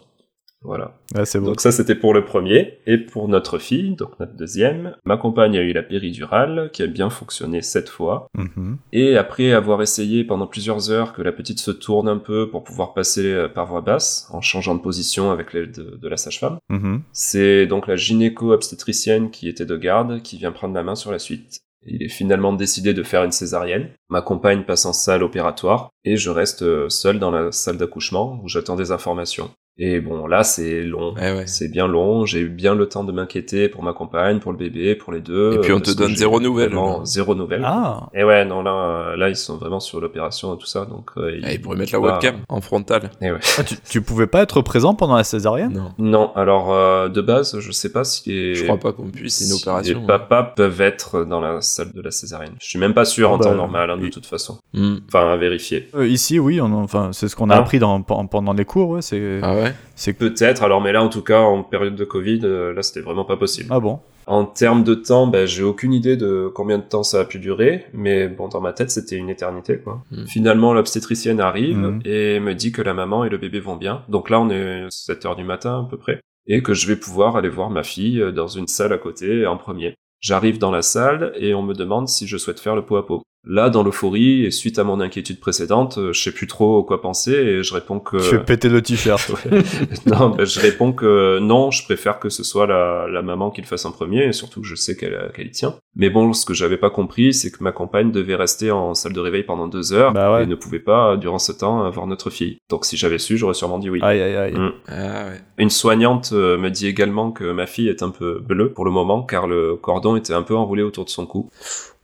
[0.62, 0.94] Voilà.
[1.16, 1.46] Beau.
[1.46, 2.80] Donc ça c'était pour le premier.
[2.86, 6.88] Et pour notre fille, donc notre deuxième, ma compagne a eu la péridurale qui a
[6.88, 8.28] bien fonctionné cette fois.
[8.38, 8.78] Mhm.
[8.92, 12.64] Et après avoir essayé pendant plusieurs heures que la petite se tourne un peu pour
[12.64, 16.18] pouvoir passer euh, par voie basse, en changeant de position avec l'aide de, de la
[16.18, 17.02] sage-femme, Mhm.
[17.14, 21.20] c'est donc la gynéco-obstétricienne qui était de garde qui vient prendre la main sur la
[21.20, 21.62] suite.
[21.86, 23.90] Il est finalement décidé de faire une césarienne.
[24.10, 28.40] Ma compagne passe en salle opératoire et je reste euh, seul dans la salle d'accouchement
[28.44, 29.50] où j'attends des informations.
[29.82, 31.14] Et bon, là, c'est long.
[31.16, 31.48] Ouais, ouais.
[31.48, 32.26] C'est bien long.
[32.26, 35.22] J'ai eu bien le temps de m'inquiéter pour ma compagne, pour le bébé, pour les
[35.22, 35.54] deux.
[35.54, 37.06] Et puis on euh, te donne zéro nouvelle, vraiment là.
[37.06, 37.62] Zéro nouvelle.
[37.66, 38.10] Ah.
[38.14, 41.12] Et ouais, non, là, là, ils sont vraiment sur l'opération et tout ça, donc.
[41.18, 43.10] euh, Ah, il pourrait mettre la webcam en frontal.
[43.22, 43.40] Et ouais.
[43.58, 45.72] Ah, tu, tu pouvais pas être présent pendant la césarienne?
[45.74, 46.10] Non.
[46.20, 48.56] Non, alors euh, de base, je sais pas si les.
[48.56, 50.02] Je crois pas qu'on puisse, c'est une si opération.
[50.02, 52.56] Les papas peuvent être dans la salle de la césarienne.
[52.60, 54.58] Je suis même pas sûr Ah en bah, temps normal, hein, de et- toute façon.
[54.74, 54.96] Hmm.
[55.08, 55.88] Enfin, à vérifier.
[55.96, 57.60] Euh, Ici, oui, on, enfin, c'est ce qu'on a Ah.
[57.60, 59.69] appris dans, pendant les cours, ouais, c'est, Ah ouais?
[59.96, 63.02] C'est, Peut-être, alors, mais là, en tout cas, en période de Covid, euh, là, c'était
[63.02, 63.70] vraiment pas possible.
[63.72, 67.22] ah bon, En termes de temps, ben, j'ai aucune idée de combien de temps ça
[67.22, 70.02] a pu durer, mais bon, dans ma tête, c'était une éternité, quoi.
[70.12, 70.26] Mm.
[70.26, 72.00] Finalement, l'obstétricienne arrive Mm.
[72.06, 74.04] et me dit que la maman et le bébé vont bien.
[74.10, 76.22] Donc là, on est 7 heures du matin, à peu près.
[76.48, 79.46] Et que je vais pouvoir aller voir ma fille euh, dans une salle à côté,
[79.46, 79.94] en premier.
[80.22, 83.06] J'arrive dans la salle et on me demande si je souhaite faire le pot à
[83.06, 83.22] pot.
[83.48, 87.02] Là, dans l'euphorie, et suite à mon inquiétude précédente, euh, je sais plus trop quoi
[87.02, 88.18] penser et je réponds que...
[88.18, 89.30] tu fais péter le t-shirt.
[89.30, 89.64] Ouais.
[90.06, 93.62] non, bah, je réponds que non, je préfère que ce soit la, la maman qui
[93.62, 95.76] le fasse en premier, et surtout que je sais qu'elle qu'elle y tient.
[95.96, 99.14] Mais bon, ce que j'avais pas compris, c'est que ma compagne devait rester en salle
[99.14, 100.44] de réveil pendant deux heures, Bah ouais.
[100.44, 102.58] et ne pouvait pas, durant ce temps, voir notre fille.
[102.70, 104.00] Donc si j'avais su, j'aurais sûrement dit oui.
[104.02, 104.54] Aïe, aïe, aïe.
[104.54, 104.72] Mm.
[104.88, 105.42] Ah ouais.
[105.58, 108.92] Une soignante euh, me dit également que ma fille est un peu bleue pour le
[108.92, 111.50] moment, car le cordon était un peu enroulé autour de son cou.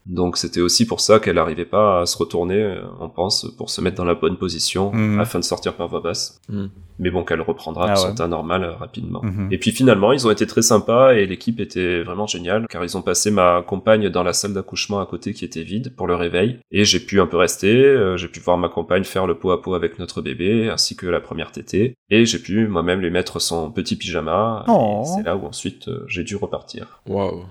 [0.06, 3.70] Donc c'était aussi pour ça qu'elle n'arrivait pas à se retourner, euh, on pense, pour
[3.70, 5.18] se mettre dans la bonne position Mhm.
[5.20, 6.40] afin de sortir par voie basse.
[6.48, 6.70] Mhm.
[6.98, 8.14] Mais bon, qu'elle reprendra Ah son ouais.
[8.14, 9.20] teint normal euh, rapidement.
[9.22, 9.48] Mhm.
[9.50, 12.96] Et puis finalement, ils ont été très sympas et l'équipe était vraiment géniale car ils
[12.96, 16.14] ont passé ma compagne dans la salle d'accouchement à côté qui était vide pour le
[16.14, 19.34] réveil et j'ai pu un peu rester, euh, j'ai pu voir ma compagne faire le
[19.36, 23.00] pot à pot avec notre bébé ainsi que la première tétée et j'ai pu moi-même
[23.00, 25.02] lui mettre son petit pyjama Oh.
[25.04, 27.02] c'est là où ensuite euh, j'ai dû repartir.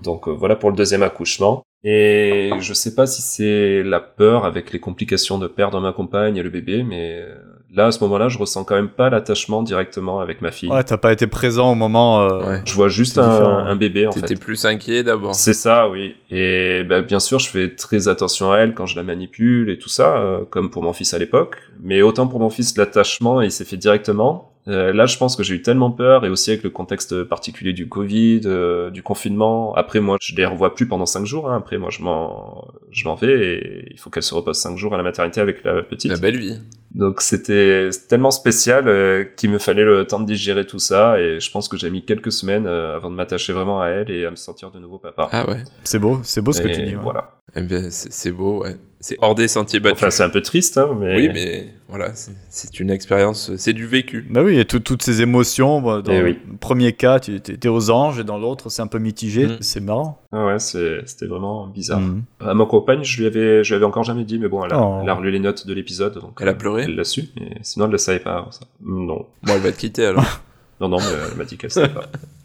[0.04, 1.64] Donc voilà pour le deuxième accouchement.
[1.88, 6.36] Et je sais pas si c'est la peur avec les complications de perdre ma compagne
[6.36, 7.36] et le bébé, mais euh,
[7.76, 10.68] là à ce moment-là, je ressens quand même pas l'attachement directement avec ma fille.
[10.72, 12.22] Ouais, t'as pas été présent au moment.
[12.22, 12.62] euh, Ouais.
[12.66, 14.36] Je vois juste un, bébé en T'étais fait.
[14.36, 15.36] plus inquiet d'abord.
[15.36, 16.16] C'est ça, oui.
[16.32, 19.78] Et bah, bien sûr, je fais très attention à elle quand je la manipule et
[19.78, 21.58] tout ça, euh, comme pour mon fils à l'époque.
[21.84, 24.55] Mais autant pour mon fils, l'attachement, il s'est fait directement.
[24.68, 27.74] Euh, là, je pense que j'ai eu tellement peur, et aussi avec le contexte particulier
[27.74, 29.74] du Covid, euh, du confinement.
[29.76, 31.50] Après, moi, je les revois plus pendant cinq jours.
[31.52, 31.58] hein.
[31.58, 34.94] Après, moi, je m'en, je m'en vais et il faut qu'elle se repose cinq jours
[34.94, 36.10] à la maternité avec la petite.
[36.12, 36.60] La belle vie.
[36.96, 41.42] Donc c'était tellement spécial euh, qu'il me fallait le temps de digérer tout ça et
[41.42, 44.26] je pense que j'ai mis quelques semaines euh, avant de m'attacher vraiment à elle et
[44.26, 45.28] à me sentir de nouveau papa.
[45.34, 45.62] Ah ouais.
[45.84, 46.96] C'est beau, c'est beau ce que tu dis.
[46.96, 47.02] ouais.
[47.04, 47.32] Voilà.
[47.54, 48.78] Eh bien, c'est beau, ouais.
[49.08, 50.00] C'est hors des sentiers battus.
[50.02, 51.16] Enfin, c'est un peu triste, hein, mais.
[51.16, 54.26] oui, mais voilà, c'est- une expérience, c'est du vécu.
[54.32, 55.80] Bah oui, et tout- toutes ces émotions.
[55.80, 56.40] bah, Dans Eh le oui.
[56.60, 59.46] premier cas, tu étais aux anges, et dans l'autre, c'est un peu mitigé.
[59.46, 59.58] Mm.
[59.60, 60.20] C'est marrant.
[60.32, 62.00] Ah ouais, c'était vraiment bizarre.
[62.00, 62.24] Mm.
[62.40, 64.74] À ma compagne, je lui avais, je lui avais encore jamais dit, mais bon, elle
[64.74, 65.00] a, Oh.
[65.04, 66.40] elle a relu les notes de l'épisode, donc.
[66.42, 68.48] Elle a pleuré Elle l'a su, mais sinon elle le savait pas.
[68.50, 68.62] ça.
[68.84, 69.28] Non.
[69.44, 70.26] Bon, elle va te quitter alors.
[70.82, 72.04] Non, non, mais elle m'a dit qu'elle savait pas.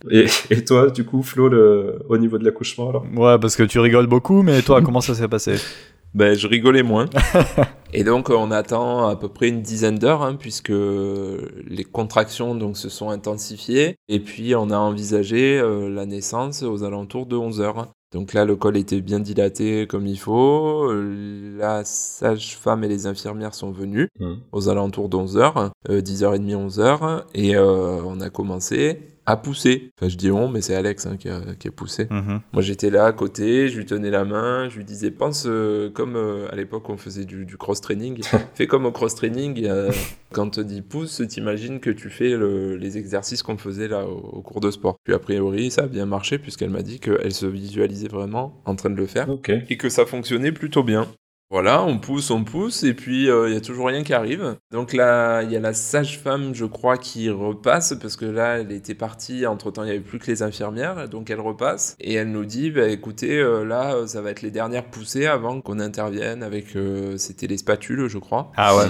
[0.08, 3.04] Et, et toi, du coup, Flo, le, au niveau de l'accouchement, alors?
[3.16, 5.56] Ouais, parce que tu rigoles beaucoup, mais toi, comment ça s'est passé?
[6.14, 7.06] Ben, je rigolais moins.
[7.92, 12.76] Et donc, on attend à peu près une dizaine d'heures, hein, puisque les contractions donc,
[12.76, 13.96] se sont intensifiées.
[14.08, 17.88] Et puis, on a envisagé euh, la naissance aux alentours de 11 heures.
[18.12, 20.92] Donc là, le col était bien dilaté comme il faut.
[21.56, 24.34] La sage-femme et les infirmières sont venues Hmm.
[24.50, 27.22] aux alentours de 11 heures, euh, 10h30, 11h.
[27.34, 28.98] Et euh, on a commencé
[29.30, 29.90] à pousser.
[29.98, 32.06] Enfin, je dis on, mais c'est Alex hein, qui, a, qui a poussé.
[32.10, 32.40] Mhm.
[32.52, 35.90] Moi j'étais là à côté, je lui tenais la main, je lui disais pense euh,
[35.90, 38.20] comme euh, à l'époque on faisait du, du cross-training,
[38.54, 39.90] fais comme au cross-training, euh,
[40.32, 44.04] quand on te dit pousse, t'imagines que tu fais le- les exercices qu'on faisait là
[44.06, 44.96] au, au cours de sport.
[45.04, 48.74] Puis a priori ça a bien marché puisqu'elle m'a dit qu'elle se visualisait vraiment en
[48.74, 49.28] train de le faire
[49.68, 51.06] et que ça fonctionnait plutôt bien.
[51.52, 54.56] Voilà, on pousse, on pousse, et puis euh, il y a toujours rien qui arrive.
[54.70, 58.70] Donc là, il y a la sage-femme, je crois, qui repasse, parce que là, elle
[58.70, 62.30] était partie, entre-temps, il n'y avait plus que les infirmières, donc elle repasse, et elle
[62.30, 65.80] nous dit, bah, écoutez, euh, là, euh, ça va être les dernières poussées avant qu'on
[65.80, 68.52] intervienne avec, euh, c'était les spatules, je crois.
[68.56, 68.86] Ah ouais.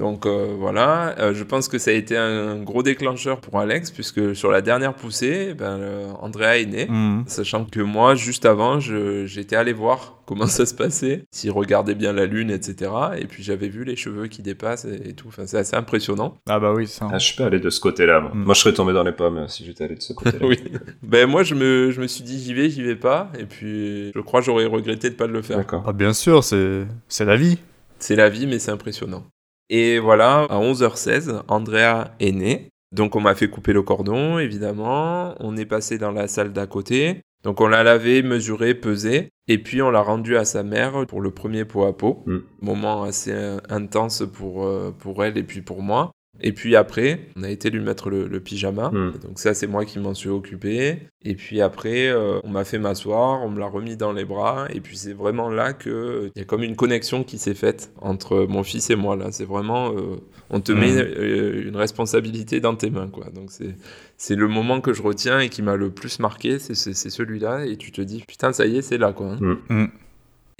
[0.00, 3.90] Donc euh, voilà, Euh, je pense que ça a été un gros déclencheur pour Alex,
[3.90, 6.86] puisque sur la dernière poussée, ben, euh, Andrea est née.
[6.88, 7.24] Mhm.
[7.26, 12.12] Sachant que moi, juste avant, j'étais allé voir comment ça se passait, s'il regardait bien
[12.14, 12.90] la lune, etc.
[13.18, 15.28] Et puis j'avais vu les cheveux qui dépassent et, et tout.
[15.28, 16.38] Enfin, c'est assez impressionnant.
[16.48, 17.06] Ah bah oui, ça.
[17.12, 18.30] Ah, je suis pas allé de ce côté-là, moi.
[18.34, 20.46] Moi, je serais tombé dans les pommes euh, si j'étais allé de ce côté-là.
[20.46, 20.58] oui.
[21.02, 23.30] Ben moi, je me, je me suis dit j'y vais, j'y vais pas.
[23.38, 25.58] Et puis, je crois que j'aurais regretté de pas le faire.
[25.58, 25.84] D'accord.
[25.86, 27.58] Ah bien sûr, c'est c'est la vie.
[27.98, 29.24] C'est la vie, mais c'est impressionnant.
[29.70, 32.68] Et voilà, à 11h16, Andrea est née.
[32.92, 35.34] Donc on m'a fait couper le cordon, évidemment.
[35.38, 37.22] On est passé dans la salle d'à côté.
[37.44, 39.30] Donc on l'a lavé, mesuré, pesé.
[39.46, 42.24] Et puis on l'a rendu à sa mère pour le premier pot à pot.
[42.26, 42.38] Mm.
[42.60, 43.32] Moment assez
[43.68, 46.10] intense pour, euh, pour elle et puis pour moi.
[46.42, 48.90] Et puis après, on a été lui mettre le, le pyjama.
[48.90, 49.12] Mm.
[49.24, 50.98] Donc ça, c'est moi qui m'en suis occupé.
[51.22, 54.66] Et puis après, euh, on m'a fait m'asseoir, on me l'a remis dans les bras.
[54.72, 57.54] Et puis c'est vraiment là que euh, il y a comme une connexion qui s'est
[57.54, 59.16] faite entre mon fils et moi.
[59.16, 60.16] Là, c'est vraiment, euh,
[60.48, 63.26] on te met euh, une responsabilité dans tes mains, quoi.
[63.34, 63.74] Donc c'est
[64.16, 67.64] c'est le moment que je retiens et qui m'a le plus marqué, c'est celui-là.
[67.66, 69.36] Et tu te dis, putain, ça y est, c'est là, quoi.
[69.40, 69.58] hein.
[69.68, 69.86] Mm.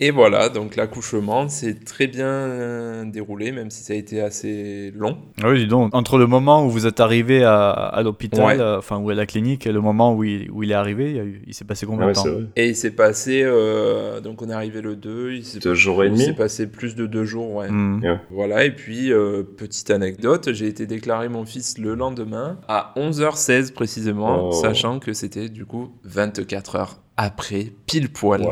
[0.03, 4.92] Et voilà, donc l'accouchement s'est très bien euh, déroulé, même si ça a été assez
[4.96, 5.18] long.
[5.42, 8.59] Ah Oui, dis donc, entre le moment où vous êtes arrivé à, à l'hôpital, Ouais.
[8.59, 11.22] euh, enfin, ou à la clinique, et le moment où il, où il est arrivé,
[11.46, 12.24] il, s'est passé combien ouais, de temps.
[12.57, 16.03] Et il s'est passé, euh, donc on est arrivé le 2, il s'est Deux jours
[16.03, 17.68] et il s'est passé plus de deux jours, ouais.
[17.70, 18.20] Mhm.
[18.30, 23.72] Voilà, et puis, euh, petite anecdote, j'ai été déclaré mon fils le lendemain, à 11h16
[23.74, 24.53] précisément, Oh.
[24.53, 28.47] sachant que c'était du coup 24 heures après, pile poil,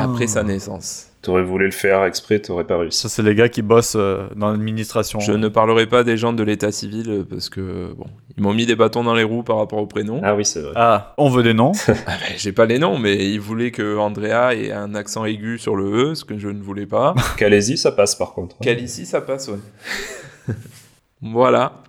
[0.00, 1.04] après sa naissance.
[1.22, 2.98] T'aurais voulu le faire exprès, t'aurais pas réussi.
[3.00, 5.20] Ça, c'est les gars qui bossent euh, dans l'administration.
[5.20, 8.06] Je ne parlerai pas des gens de l'état civil, euh, parce que, bon,
[8.36, 10.20] ils m'ont mis des bâtons dans les roues par rapport au prénom.
[10.24, 10.72] Ah oui, c'est vrai.
[10.74, 11.72] Ah, on veut des noms.
[11.88, 15.58] Ah ben, j'ai pas les noms, mais ils voulaient que Andrea ait un accent aigu
[15.58, 17.14] sur le E, ce que je ne voulais pas.
[17.36, 18.56] Calaisie, ça passe par contre.
[18.56, 18.64] hein.
[18.64, 20.54] Calici, ça passe, ouais.
[21.22, 21.82] voilà.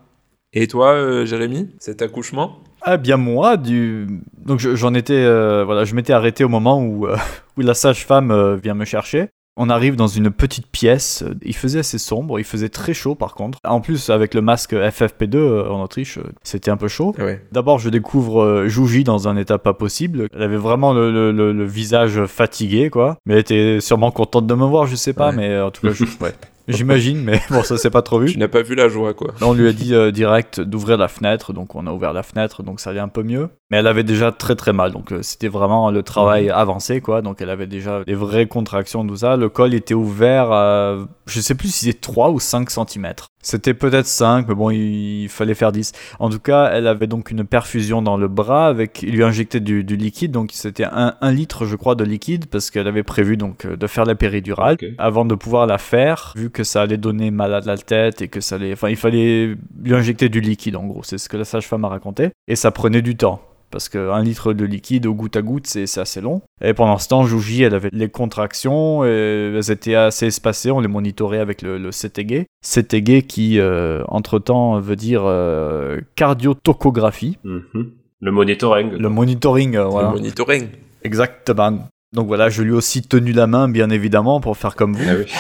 [0.54, 2.60] Et toi, euh, Jérémy, cet accouchement?
[2.82, 4.08] Ah bien moi, du...
[4.46, 7.16] donc je- j'en étais, euh, voilà, je m'étais arrêté au moment où, euh,
[7.58, 9.30] où la sage-femme euh, vient me chercher.
[9.62, 13.36] On arrive dans une petite pièce, il faisait assez sombre, il faisait très chaud par
[13.36, 13.60] contre.
[13.68, 17.14] En plus avec le masque FFP2 euh, en Autriche, c'était un peu chaud.
[17.20, 17.44] Ouais.
[17.52, 20.28] D'abord je découvre Jouji dans un état pas possible.
[20.34, 23.18] Elle avait vraiment le, le- le- le visage fatigué quoi.
[23.26, 25.36] Mais elle était sûrement contente de me voir, je sais pas, Ouais.
[25.36, 26.34] mais en tout cas je- ouais.
[26.78, 28.32] J'imagine, mais bon ça c'est pas trop vu.
[28.32, 29.34] Tu n'as pas vu la joie, quoi.
[29.42, 32.24] Là, on lui a dit euh, direct d'ouvrir la fenêtre, donc on a ouvert la
[32.24, 33.50] fenêtre, donc ça allait un peu mieux.
[33.72, 37.22] Mais elle avait déjà très très mal, donc euh, c'était vraiment le travail avancé, quoi.
[37.22, 39.38] Donc elle avait déjà des vraies contractions, tout ça.
[39.38, 40.98] Le col était ouvert à,
[41.28, 43.14] je sais plus si c'était 3 ou 5 cm.
[43.42, 45.94] C'était peut-être 5, mais bon, il, fallait faire 10.
[46.20, 49.60] En tout cas, elle avait donc une perfusion dans le bras, avec, il lui injectait
[49.60, 53.04] du, du liquide, donc c'était un, un litre, je crois, de liquide, parce qu'elle avait
[53.04, 54.78] prévu donc euh, de faire la péridurale.
[54.98, 58.28] Avant de pouvoir la faire, vu que ça allait donner mal à la tête et
[58.28, 61.04] que ça allait, enfin, il fallait lui injecter du liquide, en gros.
[61.04, 62.32] C'est ce que la sage-femme a raconté.
[62.48, 63.42] Et ça prenait du temps.
[63.72, 66.42] Parce qu'un litre de liquide au goutte à goutte, c'est assez long.
[66.62, 70.80] Et pendant ce temps, Jouji, elle avait les contractions, et elles étaient assez espacées, on
[70.80, 72.48] les monitorait avec le, le CTG.
[72.66, 77.38] CTG qui, euh, entre-temps, veut dire euh, cardiotocographie.
[77.44, 77.92] Mhm.
[78.22, 78.92] Le monitoring.
[78.92, 80.10] Le monitoring, euh, voilà.
[80.10, 80.68] Le monitoring.
[81.04, 81.88] Exactement.
[82.12, 85.06] Donc voilà, je lui ai aussi tenu la main, bien évidemment, pour faire comme vous.
[85.08, 85.32] Ah oui.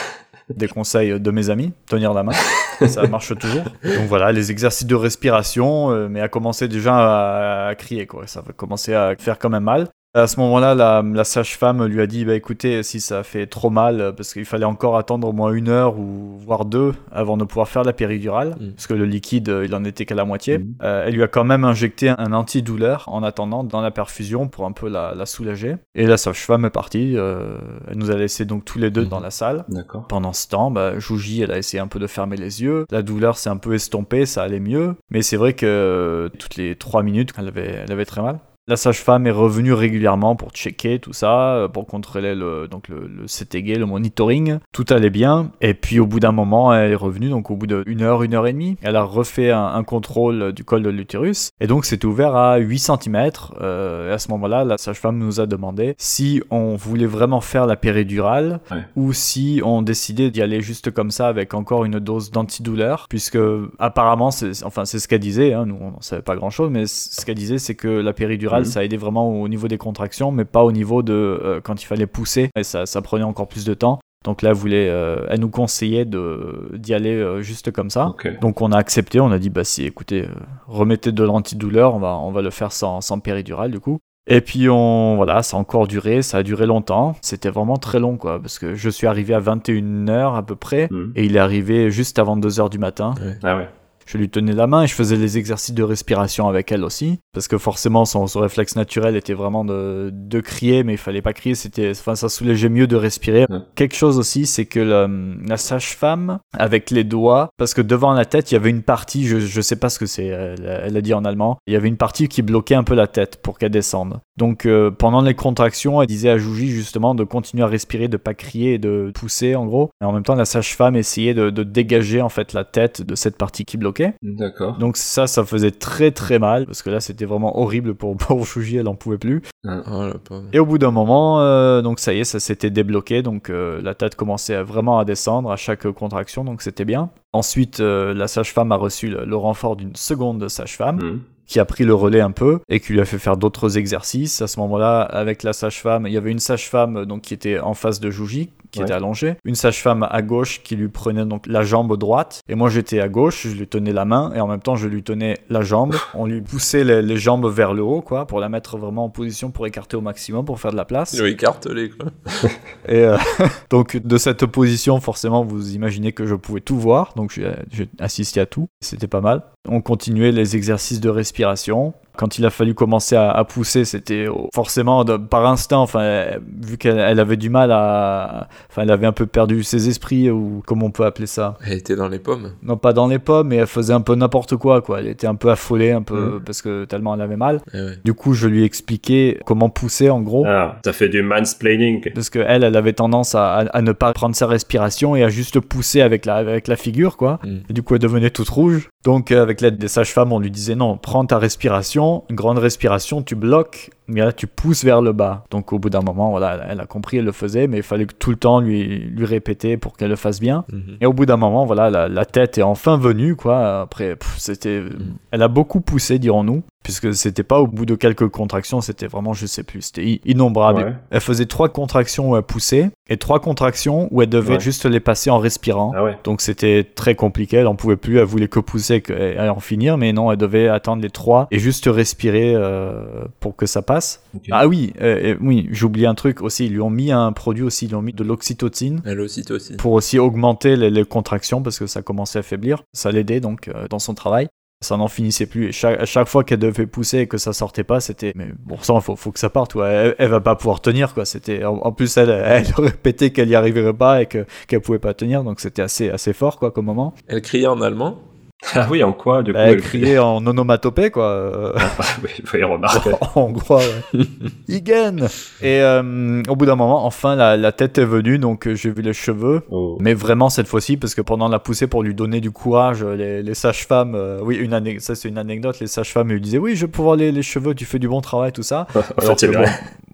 [0.56, 2.32] Des conseils de mes amis, tenir la main,
[2.88, 3.64] ça marche toujours.
[3.84, 8.28] Donc voilà, les exercices de respiration, euh, mais à commencer déjà à, à crier, quoi.
[8.28, 9.88] Ça va commencer à faire quand même mal.
[10.20, 13.70] À ce moment-là, la, la sage-femme lui a dit bah, écoutez, si ça fait trop
[13.70, 17.43] mal, parce qu'il fallait encore attendre au moins une heure ou voire deux avant de
[17.45, 18.72] pouvoir faire la péridurale, Mm.
[18.72, 20.57] parce que le liquide, il en était qu'à la moitié.
[20.59, 20.74] Mhm.
[20.84, 24.65] Euh, elle lui a quand même injecté un antidouleur en attendant dans la perfusion pour
[24.65, 25.76] un peu la, la soulager.
[25.95, 27.15] Et la sage-femme est partie.
[27.17, 27.57] euh,
[27.89, 29.09] elle nous a laissé donc tous les deux Mhm.
[29.09, 29.65] dans la salle.
[30.09, 32.86] Pendant ce temps, bah, Jouji, elle a essayé un peu de fermer les yeux.
[32.91, 34.95] La douleur s'est un peu estompée, ça allait mieux.
[35.11, 38.39] Mais c'est vrai que toutes les trois minutes, elle avait, elle avait très mal.
[38.70, 43.07] La sage-femme est revenue régulièrement pour checker tout ça, euh, pour contrôler le, donc le,
[43.07, 44.59] le CTG, le monitoring.
[44.72, 45.49] Tout allait bien.
[45.59, 48.36] Et puis au bout d'un moment, elle est revenue, donc au bout d'une heure, une
[48.36, 51.49] heure et demie, elle a refait un, un contrôle du col de l'utérus.
[51.59, 53.15] Et donc c'était ouvert à 8 cm.
[53.15, 57.76] et à ce moment-là, la sage-femme nous a demandé si on voulait vraiment faire la
[57.76, 58.84] péridurale Ouais.
[58.95, 63.39] ou si on décidait d'y aller juste comme ça avec encore une dose d'antidouleur, puisque
[63.80, 66.86] apparemment, c'est, enfin c'est ce qu'elle disait, hein, nous on ne savait pas grand-chose, mais
[66.86, 68.66] ce qu'elle disait c'est que la péridurale Mhm.
[68.66, 71.86] ça aidait vraiment au niveau des contractions, mais pas au niveau de euh, quand il
[71.86, 73.99] fallait pousser, et ça, ça prenait encore plus de temps.
[74.26, 78.05] Donc là, elle, voulait, euh, elle nous conseillait d'y aller euh, juste comme ça.
[78.41, 80.28] Donc on a accepté, on a dit bah si écoutez,
[80.68, 83.99] remettez de l'antidouleur, on va, on va le faire sans, sans péridurale du coup.
[84.32, 87.16] Et puis on voilà, ça a encore duré, ça a duré longtemps.
[87.22, 90.88] C'était vraiment très long quoi, parce que je suis arrivé à 21h à peu près,
[90.91, 91.14] Mhm.
[91.16, 93.14] et il est arrivé juste avant 2h du matin.
[93.41, 93.70] Ah ouais.
[94.12, 97.20] Je lui tenais la main et je faisais les exercices de respiration avec elle aussi.
[97.32, 101.22] Parce que forcément, son, son réflexe naturel était vraiment de, de crier, mais il fallait
[101.22, 101.53] pas crier.
[101.53, 103.45] C'était, enfin, ça soulageait mieux de respirer.
[103.51, 103.60] Ouais.
[103.76, 108.26] Quelque chose aussi, c'est que le- la sage-femme, avec les doigts, parce que devant la
[108.26, 110.97] tête, il y avait une partie, je, je sais pas ce que c'est, elle, elle
[110.97, 113.39] a dit en allemand, il y avait une partie qui bloquait un peu la tête
[113.43, 114.20] pour qu'elle descende.
[114.40, 118.18] Donc, euh, pendant les contractions, elle disait à Jouji justement de continuer à respirer, de
[118.18, 119.92] pas crier et de pousser en gros.
[120.02, 123.16] Et en même temps, la sage-femme essayait de, de dégager en fait la tête de
[123.16, 124.14] cette partie qui bloquait.
[124.24, 124.78] D'accord.
[124.78, 128.46] Donc ça, ça faisait très très mal, parce que là c'était vraiment horrible pour, pour
[128.48, 129.42] Shuji, elle en pouvait plus.
[129.66, 129.70] Oh,
[130.08, 130.46] la pauvre.
[130.54, 133.82] Et au bout d'un moment, euh, donc ça y est, ça s'était débloqué, donc euh,
[133.84, 137.10] la tête commençait à- vraiment à descendre à chaque contraction, donc c'était bien.
[137.34, 141.20] Ensuite, la sage-femme a reçu le, le renfort d'une seconde sage-femme Mhm.
[141.50, 144.41] Qui a pris le relais un peu et qui lui a fait faire d'autres exercices.
[144.41, 147.74] À ce moment-là, avec la sage-femme, il y avait une sage-femme donc qui était en
[147.74, 148.86] face de Jouji, qui Ouais.
[148.86, 152.70] était allongée, une sage-femme à gauche qui lui prenait donc la jambe droite et moi
[152.70, 155.38] j'étais à gauche, je lui tenais la main et en même temps je lui tenais
[155.49, 155.95] la jambe.
[156.13, 159.09] On lui poussait les, les jambes vers le haut quoi pour la mettre vraiment en
[159.09, 161.13] position pour écarter au maximum pour faire de la place.
[161.13, 162.07] Il écartelé, quoi.
[162.88, 163.17] Et euh,
[163.70, 168.39] donc de cette position, forcément, vous imaginez que je pouvais tout voir, donc j'ai assisté
[168.39, 168.67] à tout.
[168.82, 169.43] C'était pas mal.
[169.67, 171.93] On continuait les exercices de respiration.
[172.20, 175.78] Quand il a fallu commencer à, à pousser, c'était forcément de- par instinct.
[175.78, 176.26] Enfin,
[176.61, 180.30] vu qu'elle elle avait du mal à, enfin, elle avait un peu perdu ses esprits
[180.30, 181.57] ou comment on peut appeler ça?
[181.65, 182.51] Elle était dans les pommes.
[182.61, 184.99] Non, pas dans les pommes, mais elle faisait un peu n'importe quoi, quoi.
[184.99, 186.41] Elle était un peu affolée, un peu Mhm.
[186.45, 187.61] parce que tellement elle avait mal.
[187.74, 187.91] Eh ouais.
[188.03, 190.43] Du coup, je lui expliquais comment pousser en gros.
[190.45, 192.11] Ah, t'as fait du mansplaining.
[192.13, 195.24] Parce que elle, elle avait tendance à, à- à ne pas prendre sa respiration et
[195.24, 197.39] à juste pousser avec la, avec la figure, quoi.
[197.45, 197.57] Mm.
[197.70, 198.89] Et du coup, elle devenait toute rouge.
[199.05, 202.57] Donc, euh, avec l'aide des sages-femmes, on lui disait non, prends ta respiration, une grande
[202.57, 205.43] respiration, tu bloques, mais là, tu pousses vers le bas.
[205.51, 208.05] Donc, au bout d'un moment, voilà, elle a compris, elle le faisait, mais il fallait
[208.05, 210.66] que tout le temps lui, lui répéter pour qu'elle le fasse bien.
[210.72, 210.97] Mhm.
[211.01, 213.82] Et au bout d'un moment, voilà, la, la tête est enfin venue, quoi.
[213.82, 214.84] Après, c'était,
[215.32, 219.34] elle a beaucoup poussé, dirons-nous, puisque c'était pas au bout de quelques contractions, c'était vraiment,
[219.34, 220.84] je sais plus, c'était innombrable.
[220.84, 220.94] Ouais.
[221.12, 224.60] Elle faisait trois contractions où elle poussait et trois contractions où elle devait Ouais.
[224.60, 225.92] juste les passer en respirant.
[225.96, 226.18] Ah ouais.
[226.24, 229.98] Donc c'était très compliqué, elle en pouvait plus, elle voulait que pousser et en finir,
[229.98, 234.24] mais non, elle devait attendre les trois et juste respirer euh, pour que ça passe.
[234.52, 237.32] Ah oui, euh, euh, oui, j'ai oublié un truc aussi, ils lui ont mis un
[237.34, 239.76] produit aussi, ils lui ont mis de l'oxytocine Elle aussi, toi aussi.
[239.76, 242.84] pour aussi augmenter les, les contractions parce que ça commençait à faiblir.
[242.94, 244.48] Ça l'aidait donc euh, dans son travail.
[244.82, 245.68] Ça n'en finissait plus.
[245.68, 248.78] Et chaque, chaque fois qu'elle devait pousser et que ça sortait pas, c'était mais bon
[248.82, 249.76] sang, faut, faut que ça parte.
[249.76, 249.88] Ouais.
[249.90, 251.26] Elle, elle va pas pouvoir tenir quoi.
[251.26, 255.00] C'était en, en plus elle, elle répétait qu'elle y arriverait pas et que qu'elle pouvait
[255.00, 255.44] pas tenir.
[255.44, 257.14] Donc c'était assez assez fort quoi comme moment.
[257.28, 258.20] Elle criait en allemand.
[258.76, 261.24] Ah oui, en quoi, du coup Elle criait en onomatopée quoi.
[261.26, 261.74] euh,
[262.24, 263.07] oui, oui, remarque.
[263.36, 263.78] en hongrois.
[264.14, 264.26] Ouais.
[264.68, 265.28] Igen.
[265.62, 268.91] Et euh, au bout d'un moment, enfin la, la tête est venue donc euh, j'ai
[268.91, 269.62] vu les cheveux.
[269.72, 269.97] Oh.
[270.01, 273.41] Mais vraiment cette fois-ci, parce que pendant la poussée pour lui donner du courage, les,
[273.41, 276.86] les sages-femmes, euh, oui, une ça c'est une anecdote, les sages-femmes lui disaient oui, je
[276.86, 278.88] peux voir les, les cheveux, tu fais du bon travail, tout ça.
[278.93, 279.64] Que bon,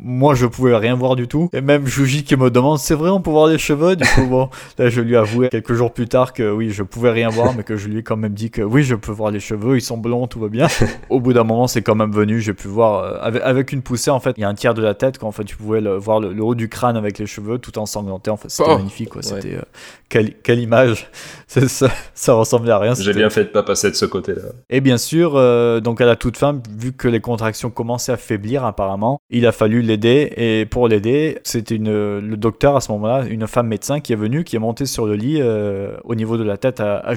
[0.08, 1.50] moi je pouvais rien voir du tout.
[1.52, 3.96] Et même Juji qui me demande, c'est vrai, on peut voir les cheveux?
[3.96, 7.10] Du coup, bon, là je lui avoué quelques jours plus tard que oui, je pouvais
[7.10, 9.32] rien voir, mais que je lui ai quand même dit que oui, je peux voir
[9.32, 10.68] les cheveux, ils sont blonds, tout va bien.
[11.10, 13.82] Au bout d'un moment, c'est quand même venu, j'ai pu voir, euh, avec, avec une
[13.82, 15.56] poussée, en fait, il y a un tiers de la tête, quand en fait, tu
[15.58, 18.30] pouvais le, voir le, le haut du crâne avec les cheveux tout ensanglanté.
[18.30, 19.22] En fait, c'était Oh, magnifique, quoi.
[19.24, 19.28] ouais.
[19.42, 19.62] C'était, euh,
[20.10, 21.10] quelle, quelle image.
[21.68, 22.94] Ça, ça ressemblait à rien.
[22.96, 24.42] J'ai bien fait de pas passer de ce côté-là.
[24.70, 28.18] et bien sûr, euh, donc à la toute fin, vu que les contractions commençaient à
[28.18, 30.34] faiblir apparemment, il a fallu l'aider.
[30.38, 31.86] Et pour l'aider, c'était une
[32.20, 35.06] le docteur à ce moment-là, une femme médecin qui est venue, qui est montée sur
[35.06, 37.14] le lit euh, au niveau de la tête à, à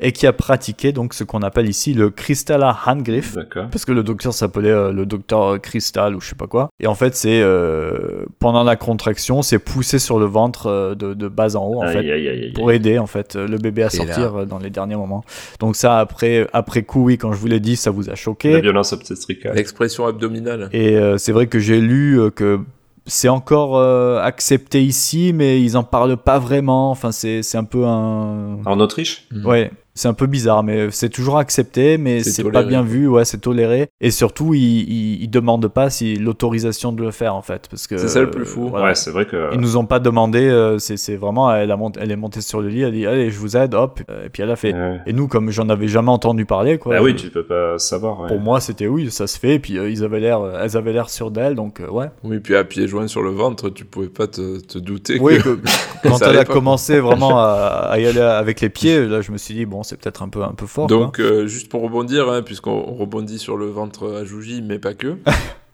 [0.00, 3.36] et qui a pratiqué donc ce qu'on appelle ici le Crystalla Handgriff.
[3.70, 6.68] Parce que le docteur s'appelait euh, le docteur Cristal ou je sais pas quoi.
[6.80, 7.42] Et en fait, c'est
[8.38, 11.98] pendant la contraction, c'est poussé sur le ventre de, de bas en haut en fait
[11.98, 12.52] Aïe, aïe, aïe, aïe.
[12.52, 15.24] pour aider en fait le bébé à sortir euh, dans les derniers moments.
[15.60, 18.16] Donc ça après après coup oui quand je vous l'ai dit ça vous a La
[18.16, 19.54] choqué violence obstétricale.
[19.56, 20.68] L'expression abdominale.
[20.72, 22.60] et euh, c'est vrai que j'ai lu euh, que
[23.06, 27.64] c'est encore euh, accepté ici mais ils en parlent pas vraiment enfin c'est c'est un
[27.64, 29.26] peu un En Autriche?
[29.32, 29.46] Mhm.
[29.46, 33.24] ouais c'est un peu bizarre, mais c'est toujours accepté, mais C'est pas bien vu, ouais,
[33.24, 33.88] c'est toléré.
[34.00, 37.86] Et surtout, ils, ils, ils demandent pas si l'autorisation de le faire, en fait, parce
[37.86, 38.66] que C'est ça le plus fou.
[38.66, 38.86] euh, voilà.
[38.86, 39.52] Ouais, c'est vrai que.
[39.52, 42.40] Ils nous ont pas demandé, euh, c'est c'est vraiment, elle, a mont- elle est montée
[42.40, 44.56] sur le lit, elle dit, allez, je vous aide, hop, euh, et puis elle a
[44.56, 44.72] fait.
[44.72, 45.00] Ouais.
[45.06, 46.94] Et nous, comme j'en avais jamais entendu parler, quoi.
[46.96, 48.20] Bah oui, euh, tu peux pas savoir.
[48.20, 48.28] ouais.
[48.28, 50.92] Pour moi, c'était oui, ça se fait, et puis euh, ils avaient l'air, elles avaient
[50.92, 52.06] l'air sûres d'elle, donc euh, ouais.
[52.22, 55.38] Oui, puis à pieds joints sur le ventre, tu pouvais pas te, te douter Oui,
[55.38, 55.56] que...
[55.56, 55.58] que-
[56.08, 56.52] quand elle a pas.
[56.52, 59.82] commencé vraiment à, à y aller avec les pieds, là, je me suis dit, bon,
[59.88, 60.86] c'est peut-être un peu, un peu fort.
[60.86, 64.94] Donc, euh, juste pour rebondir, hein, puisqu'on rebondit sur le ventre à Jouji, mais pas
[64.94, 65.16] que.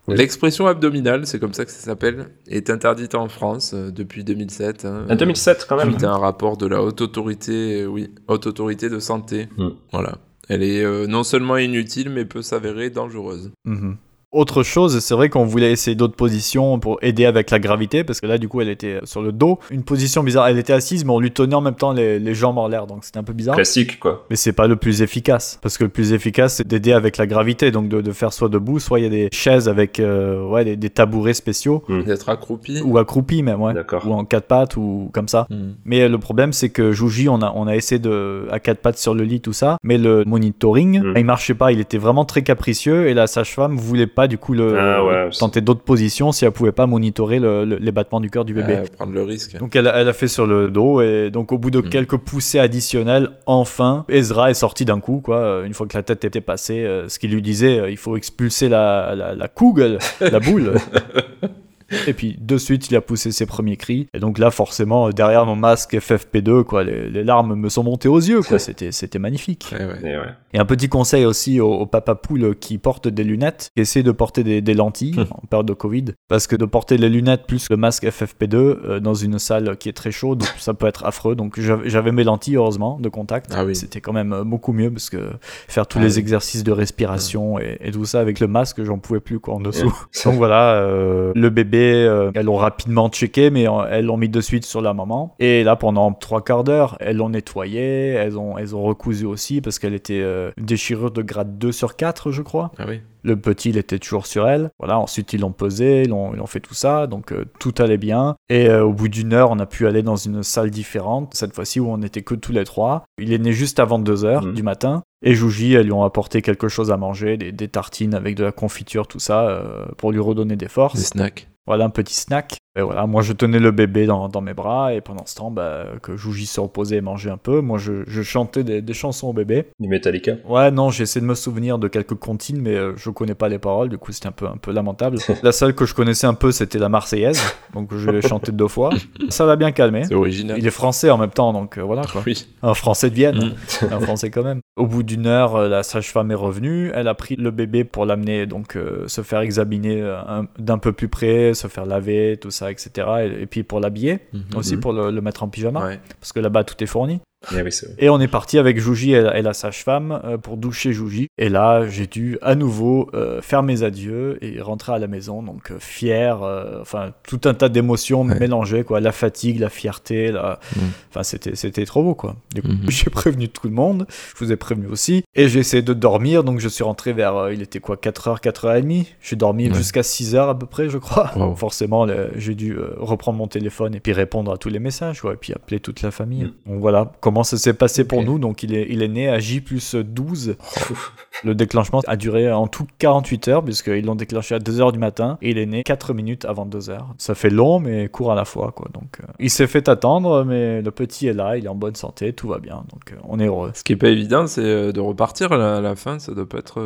[0.07, 0.17] Oui.
[0.17, 4.85] L'expression abdominale, c'est comme ça que ça s'appelle, est interdite en France euh, depuis 2007.
[4.85, 5.89] hein, En 2007 quand même.
[5.89, 9.47] Suite à un rapport de la haute autorité, euh, oui, haute autorité de santé.
[9.57, 9.69] Hmm.
[9.91, 10.19] Voilà.
[10.47, 13.51] Elle est euh, non seulement inutile, mais peut s'avérer dangereuse.
[13.65, 13.97] Mhm.
[14.35, 18.19] Autre chose, c'est vrai qu'on voulait essayer d'autres positions pour aider avec la gravité, parce
[18.19, 19.59] que là, du coup, elle était sur le dos.
[19.71, 20.47] Une position bizarre.
[20.49, 22.85] Elle était assise, mais on lui tenait en même temps les, les jambes en l'air,
[22.85, 23.55] donc c'était un peu bizarre.
[23.55, 24.25] Classique, quoi.
[24.29, 27.27] Mais c'est pas le plus efficace, parce que le plus efficace, c'est d'aider avec la
[27.27, 30.43] gravité, donc de, de faire soit debout, soit il y a des chaises avec euh,
[30.47, 32.81] ouais, des, des tabourets spéciaux, D'être accroupi.
[32.83, 33.73] ou accroupis même, ouais.
[33.73, 34.05] D'accord.
[34.05, 35.47] Ou en quatre pattes, ou comme ça.
[35.49, 35.75] Hmm.
[35.85, 38.79] Mais euh, le problème, c'est que Jouji, on a, on a essayé de, à quatre
[38.79, 41.13] pattes sur le lit, tout ça, mais le monitoring, Mm.
[41.17, 44.53] il marchait pas, il était vraiment très capricieux, et la sage-femme voulait pas, du coup,
[44.53, 47.91] le, Ah ouais, c'est- tenter d'autres positions si elle pouvait pas monitorer le- le- les
[47.91, 48.79] battements du cœur du bébé.
[48.97, 49.57] Prendre le risque.
[49.57, 51.89] Donc elle, a- elle a fait sur le dos et donc au bout de Mm.
[51.89, 55.37] quelques poussées additionnelles, enfin Ezra est sorti d'un coup quoi.
[55.37, 57.97] euh, Une fois que la tête était passée, euh, ce qu'il lui disait, euh, il
[57.97, 60.73] faut expulser la la, la Kugel, la boule.
[62.07, 65.45] Et puis de suite il a poussé ses premiers cris et donc là forcément derrière
[65.45, 68.59] mon masque FFP2 quoi, les, les larmes me sont montées aux yeux quoi.
[68.65, 69.67] C'était c'était magnifique.
[69.71, 69.99] Ouais, ouais.
[70.03, 70.25] Et ouais.
[70.53, 74.03] Et un petit conseil aussi aux, aux papa poules qui portent des lunettes, qui essaient
[74.03, 75.25] de porter des, des lentilles Hmm.
[75.31, 78.99] en période de Covid, parce que de porter les lunettes plus le masque FFP2 euh,
[78.99, 81.35] dans une salle qui est très chaude, ça peut être affreux.
[81.35, 83.51] Donc j'avais mes lentilles heureusement de contact.
[83.55, 83.75] Ah oui.
[83.75, 85.29] C'était quand même euh, beaucoup mieux parce que
[85.67, 86.19] faire tous Ah les oui.
[86.19, 89.59] exercices de respiration et, et tout ça avec le masque, j'en pouvais plus quoi en
[89.59, 89.85] dessous.
[89.87, 89.91] Ouais.
[90.25, 94.41] Donc voilà, euh, le bébé, euh, elles l'ont rapidement checké, mais elles l'ont mis de
[94.41, 95.35] suite sur la maman.
[95.39, 99.61] Et là, pendant trois quarts d'heure, elles l'ont nettoyé, elles ont, elles ont recousu aussi
[99.61, 102.71] parce qu'elle était euh, une déchirure de grade 2 sur 4, je crois.
[102.77, 103.01] Ah oui.
[103.23, 104.69] Le petit, il était toujours sur elle.
[104.77, 107.73] Voilà, ensuite ils l'ont pesé, ils l'ont, ils l'ont fait tout ça, donc euh, tout
[107.79, 108.35] allait bien.
[108.49, 111.55] Et euh, au bout d'une heure, on a pu aller dans une salle différente, cette
[111.55, 113.03] fois-ci où on n'était que tous les trois.
[113.19, 114.53] Il est né juste avant 2 heures Mhm.
[114.53, 115.01] du matin.
[115.23, 118.43] Et Jouji, elles lui ont apporté quelque chose à manger, des, des tartines avec de
[118.43, 120.95] la confiture, tout ça, euh, pour lui redonner des forces.
[120.99, 121.47] Des snacks.
[121.65, 122.59] Voilà, un petit snack.
[122.77, 125.49] Et voilà, moi je tenais le bébé dans, dans mes bras, et pendant ce temps,
[125.51, 128.93] bah, que Jouji se reposait et mangeait un peu, moi je, je chantais des, des
[128.93, 129.67] chansons au bébé.
[129.79, 130.33] Du Metallica.
[130.47, 133.59] Ouais, non, j'essaie de me souvenir de quelques comptines, mais euh, je connais pas les
[133.59, 135.17] paroles, du coup c'était un peu, un peu lamentable.
[135.43, 137.41] la seule que je connaissais un peu, c'était la Marseillaise,
[137.73, 138.89] donc je l'ai chantée deux fois.
[139.29, 140.03] Ça l'a bien calmé.
[140.05, 140.57] C'est original.
[140.59, 142.23] Il est français en même temps, donc euh, voilà quoi.
[142.25, 142.45] Oui.
[142.61, 143.85] Un français de Vienne, Mm.
[143.93, 144.59] un français quand même.
[144.75, 146.91] Au bout d'une heure, euh, la sage-femme est revenue.
[146.93, 150.91] Elle a pris le bébé pour l'amener donc euh, se faire examiner un- d'un peu
[150.91, 153.07] plus près, se faire laver, tout ça, etc.
[153.21, 154.43] Et, et puis pour l'habiller Mhm.
[154.55, 155.99] aussi pour le, le mettre en pyjama, Ouais.
[156.19, 157.19] parce que là-bas tout est fourni.
[157.53, 157.69] Eh oui.
[157.99, 161.27] Et on est parti avec Jouji et, la- sage-femme euh, pour doucher Jouji.
[161.37, 165.43] Et là, j'ai dû à nouveau euh, faire mes adieux et rentrer à la maison.
[165.43, 168.39] Donc euh, fier, euh, enfin tout un tas d'émotions Ouais.
[168.39, 168.99] mélangées, quoi.
[168.99, 170.59] La fatigue, la fierté, la...
[170.75, 170.79] Mm.
[171.11, 172.35] enfin c'était c'était trop beau, quoi.
[172.53, 172.89] Du coup, Mhm.
[172.89, 174.05] j'ai prévenu tout le monde.
[174.37, 175.23] Je vous ai prévenu aussi.
[175.35, 176.43] Et j'ai essayé de dormir.
[176.43, 179.05] Donc je suis rentré vers, euh, il était quoi, 4h, 4h30.
[179.21, 179.73] J'ai dormi Ouais.
[179.75, 181.31] jusqu'à 6h à peu près, je crois.
[181.35, 181.55] Wow.
[181.55, 185.37] Forcément, j'ai dû reprendre mon téléphone et puis répondre à tous les messages, quoi, et
[185.37, 186.43] puis appeler toute la famille.
[186.65, 186.71] Mm.
[186.71, 188.39] Donc voilà comment comment ça s'est passé pour nous.
[188.39, 190.55] Donc il est, il est né à J plus 12.
[191.43, 195.37] Le déclenchement a duré en tout 48 heures, puisqu'ils l'ont déclenché à 2h du matin,
[195.41, 196.97] et il est né 4 minutes avant 2h.
[197.17, 198.87] Ça fait long, mais court à la fois, quoi.
[198.93, 201.95] Donc euh, il s'est fait attendre, mais le petit est là, il est en bonne
[201.95, 203.71] santé, tout va bien, donc euh, on est heureux.
[203.73, 206.59] Ce qui est pas évident, c'est euh, de repartir à la, fin, ça doit pas
[206.59, 206.81] être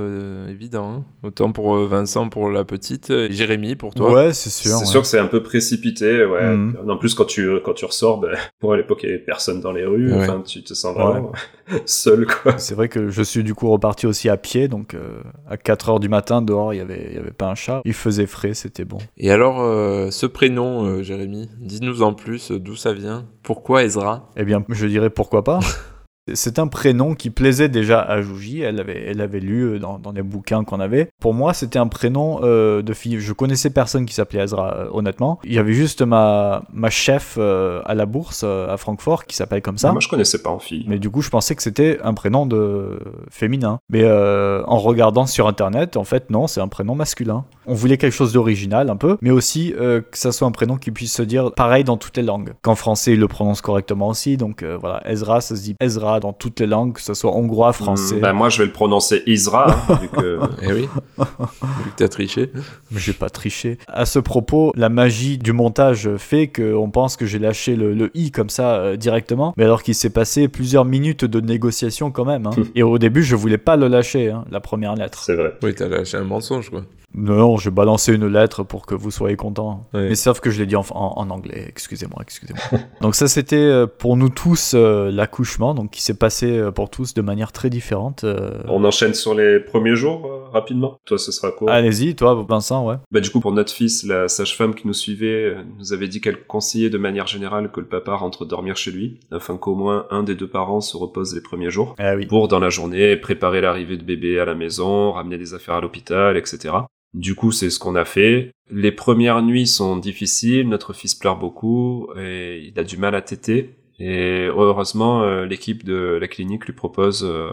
[0.49, 0.93] évident.
[0.97, 1.03] Hein.
[1.23, 4.11] Autant pour Vincent, pour la petite, et Jérémy, pour toi.
[4.11, 4.77] Ouais, c'est sûr.
[4.77, 6.55] C'est sûr que c'est un peu précipité, ouais.
[6.55, 6.89] Mhm.
[6.89, 9.61] En plus, quand tu, quand tu ressors, ben, pour à l'époque, il y avait personne
[9.61, 11.31] dans les rues, enfin, tu te sens vraiment
[11.85, 12.57] seul, quoi.
[12.57, 15.89] C'est vrai que je suis du coup reparti aussi à pied, donc euh, à 4
[15.89, 17.81] heures du matin, dehors, il n'y avait, y avait pas un chat.
[17.85, 18.97] Il faisait frais, c'était bon.
[19.17, 23.25] Et alors, euh, ce prénom, euh, Jérémy, dis-nous en plus d'où ça vient?
[23.43, 24.29] Pourquoi Ezra?
[24.35, 25.59] Eh bien, je dirais pourquoi pas.
[26.33, 29.99] C'est un prénom qui plaisait déjà à Jouji, elle avait, elle avait lu euh, dans,
[29.99, 31.09] dans les bouquins qu'on avait.
[31.19, 33.19] Pour moi, c'était un prénom euh, de fille.
[33.19, 35.39] Je connaissais personne qui s'appelait Ezra, euh, honnêtement.
[35.43, 39.77] Il y avait juste ma, ma chef à la bourse à Francfort qui s'appelle comme
[39.77, 39.91] ça.
[39.91, 40.85] Moi, je connaissais pas en fille.
[40.87, 42.99] Mais du coup, je pensais que c'était un prénom de
[43.29, 43.79] féminin.
[43.89, 47.45] Mais en regardant sur internet, en fait, non, c'est un prénom masculin.
[47.65, 50.91] On voulait quelque chose d'original un peu, mais aussi que ça soit un prénom qui
[50.91, 52.53] puisse se dire pareil dans toutes les langues.
[52.61, 54.37] Qu'en français, il le prononce correctement aussi.
[54.37, 57.73] Donc voilà, Ezra, ça se dit Ezra dans toutes les langues, que ce soit hongrois,
[57.73, 58.19] français.
[58.19, 60.39] ben moi, je vais le prononcer Isra, hein, vu que...
[60.61, 62.51] eh oui, vu que t'as triché.
[62.91, 63.77] Mais j'ai pas triché.
[63.87, 68.31] À ce propos, la magie du montage fait qu'on pense que j'ai lâché le, i
[68.31, 72.47] comme ça euh, directement, mais alors qu'il s'est passé plusieurs minutes de négociation quand même.
[72.47, 72.51] Hein.
[72.75, 75.23] Et au début, je voulais pas le lâcher, hein, la première lettre.
[75.23, 75.53] C'est vrai.
[75.63, 76.83] Oui, t'as lâché un mensonge, quoi.
[77.15, 79.87] Non, j'ai balancé une lettre pour que vous soyez content.
[79.93, 80.83] Mais sauf que je l'ai dit en,
[81.29, 82.79] anglais, excusez-moi, excusez-moi.
[83.01, 86.89] donc ça, c'était euh, pour nous tous euh, l'accouchement, donc qui s'est passé euh, pour
[86.89, 88.25] tous de manière très différente.
[88.67, 90.99] On enchaîne sur les premiers jours, rapidement.
[91.05, 91.71] Toi, ce sera quoi?
[91.71, 92.95] Allez-y, toi, Vincent, ouais.
[93.11, 96.45] Bah du coup, pour notre fils, la sage-femme qui nous suivait nous avait dit qu'elle
[96.45, 100.23] conseillait de manière générale que le papa rentre dormir chez lui, afin qu'au moins un
[100.23, 102.27] des deux parents se repose les premiers jours, ah, oui.
[102.27, 105.81] pour, dans la journée, préparer l'arrivée de bébé à la maison, ramener des affaires à
[105.81, 106.69] l'hôpital, etc.
[107.13, 108.51] Du coup, c'est ce qu'on a fait.
[108.69, 113.21] Les premières nuits sont difficiles, notre fils pleure beaucoup et il a du mal à
[113.21, 113.75] téter.
[113.99, 117.49] Et heureusement, euh, l'équipe de la clinique lui propose euh,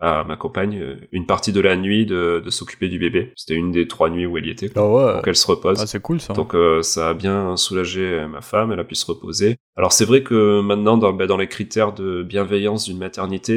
[0.00, 3.32] à ma compagne euh, une partie de la nuit de, de s'occuper du bébé.
[3.36, 4.70] C'était une des trois nuits où elle y était.
[4.74, 5.14] Ah ouais.
[5.14, 5.78] Donc elle se repose.
[5.80, 6.32] Ah, c'est cool ça.
[6.32, 9.56] Donc ça a bien soulagé ma femme, elle a pu se reposer.
[9.76, 13.56] Alors c'est vrai que maintenant, dans, bah, dans les critères de bienveillance d'une maternité,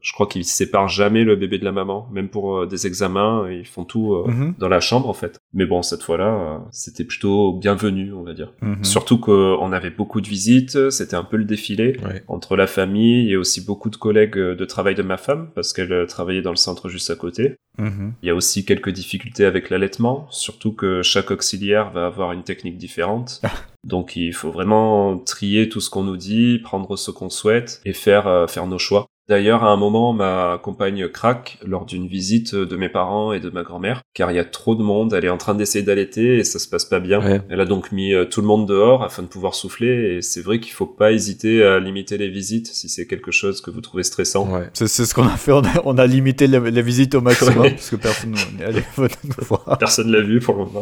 [0.00, 2.08] je crois qu'ils séparent jamais le bébé de la maman.
[2.12, 4.54] Même pour des examens, ils font tout mhm.
[4.58, 5.38] dans la chambre en fait.
[5.52, 8.52] Mais bon, cette fois-là, c'était plutôt bienvenu, on va dire.
[8.62, 8.84] Mhm.
[8.84, 11.96] Surtout qu'on avait beaucoup de visites, c'était un peu le défilé
[12.28, 16.06] entre la famille et aussi beaucoup de collègues de travail de ma femme parce qu'elle
[16.06, 17.56] travaillait dans le centre juste à côté.
[17.78, 18.12] Mhm.
[18.22, 22.44] Il y a aussi quelques difficultés avec l'allaitement, surtout que chaque auxiliaire va avoir une
[22.44, 23.40] technique différente.
[23.84, 27.94] Donc il faut vraiment trier tout ce qu'on nous dit, prendre ce qu'on souhaite et
[27.94, 29.06] faire euh, faire nos choix.
[29.28, 33.50] D'ailleurs, à un moment, ma compagne craque lors d'une visite de mes parents et de
[33.50, 36.36] ma grand-mère, car il y a trop de monde, elle est en train d'essayer d'allaiter
[36.36, 37.42] et ça se passe pas bien.
[37.48, 40.42] Elle a donc mis euh, tout le monde dehors afin de pouvoir souffler et c'est
[40.42, 43.80] vrai qu'il faut pas hésiter à limiter les visites si c'est quelque chose que vous
[43.80, 44.48] trouvez stressant.
[44.48, 44.70] Ouais.
[44.74, 48.36] C'est ce qu'on a fait, on a, limité les, visites au maximum parce que personne
[48.56, 49.76] n'est allé nous voir.
[49.78, 50.80] Personne l'a vu pour le moment.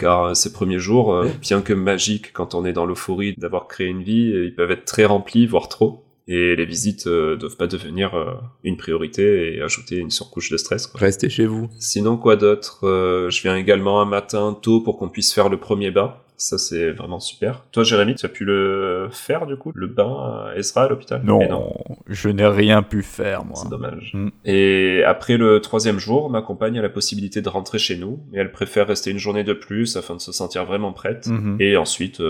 [0.00, 3.68] car euh, ces premiers jours, euh, bien que magiques quand on est dans l'euphorie d'avoir
[3.68, 7.56] créé une vie, ils peuvent être très remplis, voire trop et les visites euh, doivent
[7.56, 8.32] pas devenir euh,
[8.64, 10.86] une priorité et ajouter une surcouche de stress.
[10.86, 11.00] Quoi.
[11.00, 11.68] Restez chez vous.
[11.78, 15.58] Sinon quoi d'autre euh, Je viens également un matin tôt pour qu'on puisse faire le
[15.58, 16.14] premier bain.
[16.38, 17.64] Ça, c'est vraiment super.
[17.72, 21.22] Toi, Jérémy, tu as pu le faire, du coup, le bain à Ezra à l'hôpital?
[21.24, 21.72] Non,
[22.08, 23.56] je n'ai rien pu faire, moi.
[23.56, 24.10] C'est dommage.
[24.12, 24.28] Mm.
[24.44, 28.38] Et après le troisième jour, ma compagne a la possibilité de rentrer chez nous, mais
[28.40, 31.26] elle préfère rester une journée de plus afin de se sentir vraiment prête.
[31.26, 31.62] Mm-hmm.
[31.62, 32.20] Et ensuite,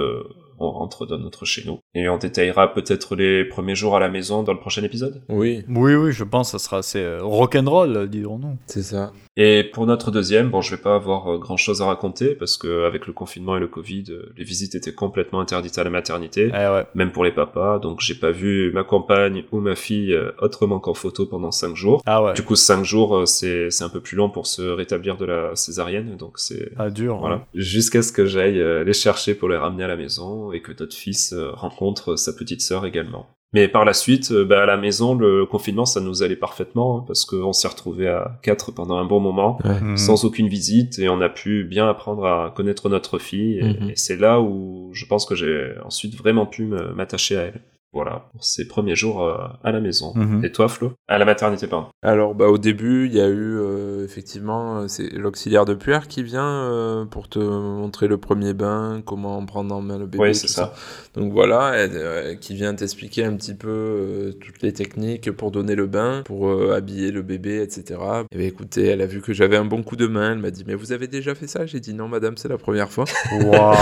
[0.58, 1.78] on rentre dans notre chez nous.
[1.94, 5.22] Et on détaillera peut-être les premiers jours à la maison dans le prochain épisode.
[5.28, 5.64] Oui.
[5.68, 8.56] Oui, oui, je pense que ça sera assez euh, rock'n'roll, dirons-nous.
[8.66, 9.12] C'est ça.
[9.36, 12.56] Et pour notre deuxième, bon, je vais pas avoir euh, grand chose à raconter parce
[12.56, 15.90] que avec le confinement et le Covid, euh, les visites étaient complètement interdites à la
[15.90, 17.78] maternité, eh même pour les papas.
[17.78, 22.02] Donc j'ai pas vu ma compagne ou ma fille autrement qu'en photo pendant cinq jours.
[22.06, 22.32] Ah ouais.
[22.32, 25.54] Du coup, cinq jours, c'est c'est un peu plus long pour se rétablir de la
[25.54, 27.18] césarienne, donc c'est ah dur.
[27.18, 27.46] Voilà.
[27.54, 30.94] Jusqu'à ce que j'aille les chercher pour les ramener à la maison et que notre
[30.94, 33.26] fils euh, rencontre sa petite sœur également.
[33.56, 36.98] Mais par la suite, euh, bah, à la maison, le confinement, ça nous allait parfaitement,
[36.98, 39.96] hein, parce qu'on s'est retrouvé à quatre pendant un bon moment, mhm.
[39.96, 43.92] sans aucune visite, et on a pu bien apprendre à connaître notre fille, et, mhm.
[43.94, 47.60] c'est là où je pense que j'ai ensuite vraiment pu m'attacher à elle.
[47.96, 50.12] Voilà, pour ses premiers jours euh, à la maison.
[50.14, 50.44] Mhm.
[50.44, 50.92] Et toi, Flo?
[51.08, 51.86] À la maternité, pardon.
[52.02, 56.08] Alors, bah, au début, il y a eu euh, effectivement, euh, c'est l'auxiliaire de puère
[56.08, 60.24] qui vient euh, pour te montrer le premier bain, comment prendre en main le bébé.
[60.24, 60.74] Oui, c'est ça.
[61.14, 65.74] Donc voilà, elle, euh, qui vient t'expliquer un petit peu toutes les techniques pour donner
[65.74, 67.98] le bain, pour habiller le bébé, etc.
[68.30, 70.50] Et bien écoutez, elle a vu que j'avais un bon coup de main, elle m'a
[70.50, 71.66] dit mais vous avez déjà fait ça?
[71.66, 73.06] J'ai dit non madame, c'est la première fois.
[73.32, 73.74] Waouh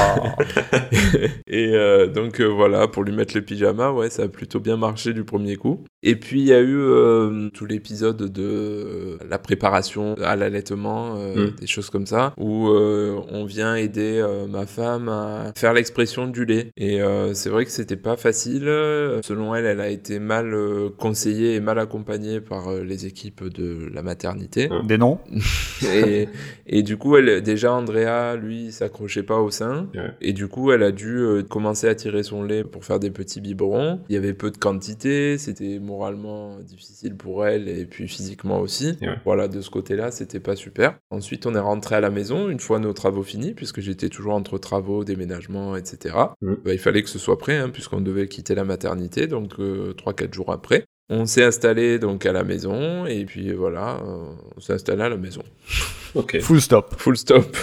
[1.46, 1.72] Et
[2.14, 5.56] donc voilà, pour lui mettre le pyjama, ouais, ça a plutôt bien marché du premier
[5.56, 5.84] coup.
[6.02, 11.14] Et puis il y a eu euh, tout l'épisode de euh, la préparation à l'allaitement,
[11.16, 11.50] euh, Mm.
[11.60, 16.26] des choses comme ça, où euh, on vient aider euh, ma femme à faire l'expression
[16.26, 16.68] du lait.
[16.76, 18.64] Et euh, c'est vrai que c'était pas facile.
[19.22, 23.44] Selon elle, elle a été mal euh, conseillée et mal accompagnée par euh, les équipes
[23.48, 24.68] de la maternité.
[24.68, 24.86] Mm.
[24.86, 25.18] Des noms?
[25.94, 26.28] Et,
[26.66, 29.88] et du coup, elle, déjà, Andrea, lui, il s'accrochait pas au sein.
[29.94, 30.10] Ouais.
[30.22, 33.10] Et du coup, elle a dû euh, commencer à tirer son lait pour faire des
[33.10, 33.83] petits biberons.
[34.08, 38.96] Il y avait peu de quantité, c'était moralement difficile pour elle et puis physiquement aussi.
[39.00, 39.16] Ouais.
[39.24, 40.98] Voilà, de ce côté-là, c'était pas super.
[41.10, 44.34] Ensuite, on est rentré à la maison une fois nos travaux finis, puisque j'étais toujours
[44.34, 46.14] entre travaux, déménagement, etc.
[46.42, 46.58] Mhm.
[46.64, 50.32] Bah, il fallait que ce soit prêt, hein, puisqu'on devait quitter la maternité, donc 3-4
[50.32, 50.84] jours après.
[51.10, 55.10] On s'est installé donc à la maison et puis voilà, euh, on s'est installé à
[55.10, 55.42] la maison.
[56.14, 56.40] Ok.
[56.40, 56.94] Full stop.
[56.96, 57.56] Full stop.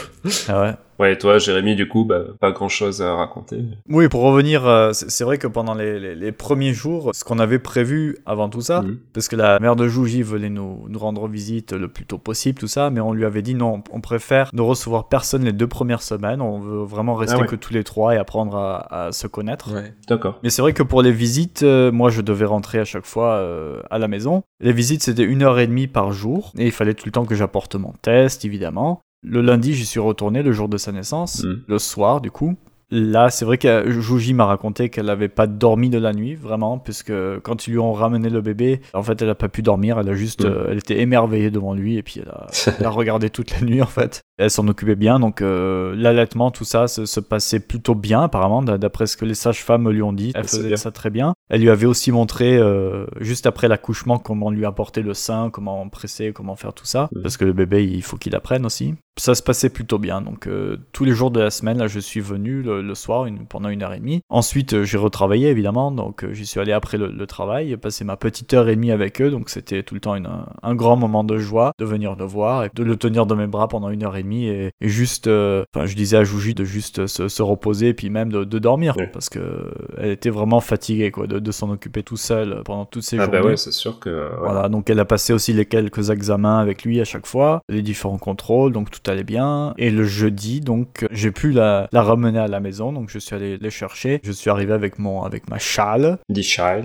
[0.48, 0.74] Ah ouais.
[1.02, 3.64] Ouais, et toi, Jérémy, du coup, bah, pas grand chose à raconter.
[3.90, 7.40] Oui, pour revenir, euh, c'est vrai que pendant les, les- les premiers jours, ce qu'on
[7.40, 9.00] avait prévu avant tout ça, Mhm.
[9.14, 12.60] parce que la mère de Jouji voulait nous, nous rendre visite le plus tôt possible,
[12.60, 15.68] tout ça, mais on lui avait dit non, on préfère ne recevoir personne les deux
[15.68, 17.48] premières semaines, on veut vraiment rester Ah ouais.
[17.48, 19.74] que tous les trois et apprendre à, à se connaître.
[19.74, 19.94] Ouais.
[20.08, 20.38] D'accord.
[20.44, 23.34] Mais c'est vrai que pour les visites, euh, moi je devais rentrer à chaque fois
[23.38, 24.44] euh, à la maison.
[24.60, 27.26] Les visites c'était une heure et demie par jour et il fallait tout le temps
[27.26, 29.02] que j'apporte mon test évidemment.
[29.24, 31.62] Le lundi j'y suis retourné le jour de sa naissance, Mhm.
[31.68, 32.56] le soir du coup.
[32.94, 36.78] Là, c'est vrai que Jouji m'a raconté qu'elle n'avait pas dormi de la nuit, vraiment,
[36.78, 39.98] puisque quand ils lui ont ramené le bébé, en fait, elle n'a pas pu dormir,
[39.98, 40.52] elle a juste, Mhm.
[40.52, 42.48] euh, elle était émerveillée devant lui, et puis elle a,
[42.82, 44.20] elle a regardé toute la nuit, en fait.
[44.42, 48.62] Elle s'en occupait bien, donc euh, l'allaitement, tout ça, se, se passait plutôt bien, apparemment,
[48.64, 50.32] d'après ce que les sages-femmes lui ont dit.
[50.36, 51.34] Elle C'est faisait ça très bien.
[51.50, 55.88] Elle lui avait aussi montré, euh, juste après l'accouchement, comment lui apporter le sein, comment
[55.90, 57.22] presser, comment faire tout ça, Mhm.
[57.22, 58.96] parce que le bébé, il faut qu'il apprenne aussi.
[59.20, 62.00] Ça se passait plutôt bien, donc euh, tous les jours de la semaine, là, je
[62.00, 64.22] suis venu le, le soir une- pendant une heure et demie.
[64.30, 68.54] Ensuite, j'ai retravaillé, évidemment, donc j'y suis allé après le, le travail, passer ma petite
[68.54, 71.24] heure et demie avec eux, donc c'était tout le temps une- un, un grand moment
[71.26, 74.04] de joie de venir le voir et de le tenir dans mes bras pendant une
[74.04, 77.28] heure et demie et, et juste, euh, enfin, je disais à Jouji de juste se,
[77.28, 79.08] se reposer et puis même de, de dormir, Ouais.
[79.08, 82.86] parce que euh, elle était vraiment fatiguée, quoi, de, de s'en occuper tout seul pendant
[82.86, 83.40] toutes ces Ah journées.
[83.40, 84.10] bah ouais, c'est sûr que...
[84.10, 84.36] ouais.
[84.40, 87.82] Voilà, donc elle a passé aussi les quelques examens avec lui à chaque fois, les
[87.82, 89.74] différents contrôles, donc tout allait bien.
[89.78, 93.36] Et le jeudi, donc j'ai pu la, la ramener à la maison, donc je suis
[93.36, 94.20] allé les chercher.
[94.24, 96.18] Je suis arrivé avec mon avec ma châle,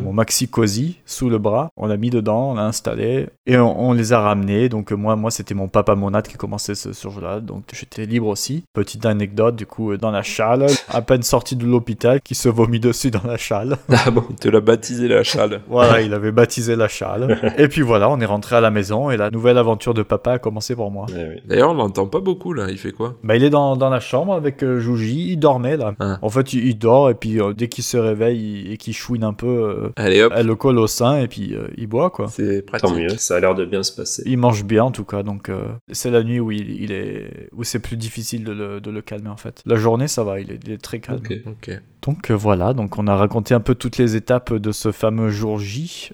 [0.02, 1.70] mon maxi cosy sous le bras.
[1.76, 4.68] On l'a mis dedans, on l'a installé et on, on les a ramenés.
[4.68, 8.26] Donc moi, moi c'était mon papa monade qui commençait ce, ce jour-là, donc j'étais libre
[8.28, 8.64] aussi.
[8.72, 12.48] Petite anecdote du coup euh, dans la châle, à peine sorti de l'hôpital, qui se
[12.48, 13.76] vomit dessus dans la châle.
[14.06, 15.60] Ah bon Il te l'a baptisé la châle.
[15.68, 17.54] Voilà, il avait baptisé la châle.
[17.58, 20.32] Et puis voilà, on est rentré à la maison et la nouvelle aventure de papa
[20.32, 21.06] a commencé pour moi.
[21.08, 21.40] Oui.
[21.46, 22.66] D'ailleurs, on l'entend pas beaucoup là.
[22.70, 23.14] Il fait quoi?
[23.24, 25.94] Bah, il est dans, dans la chambre avec euh, Jouji, il dormait là.
[26.00, 26.18] Ah.
[26.22, 28.94] En fait, il, il dort et puis euh, dès qu'il se réveille il- et qu'il
[28.94, 31.86] chouine un peu, euh, Allez hop, elle le colle au sein et puis euh, il
[31.86, 32.26] boit quoi.
[32.28, 32.88] c'est pratique.
[32.88, 34.22] Tant mieux, ça a l'air de bien se passer.
[34.26, 35.62] Il mange bien en tout cas, donc euh,
[35.92, 37.15] c'est la nuit où il, il est
[37.52, 39.62] où c'est plus difficile de le, de le calmer en fait.
[39.66, 41.18] La journée ça va, il est, il est très calme.
[41.18, 41.34] Ok.
[41.46, 41.80] Ok.
[42.02, 45.30] Donc euh, voilà, donc on a raconté un peu toutes les étapes de ce fameux
[45.30, 46.12] jour J.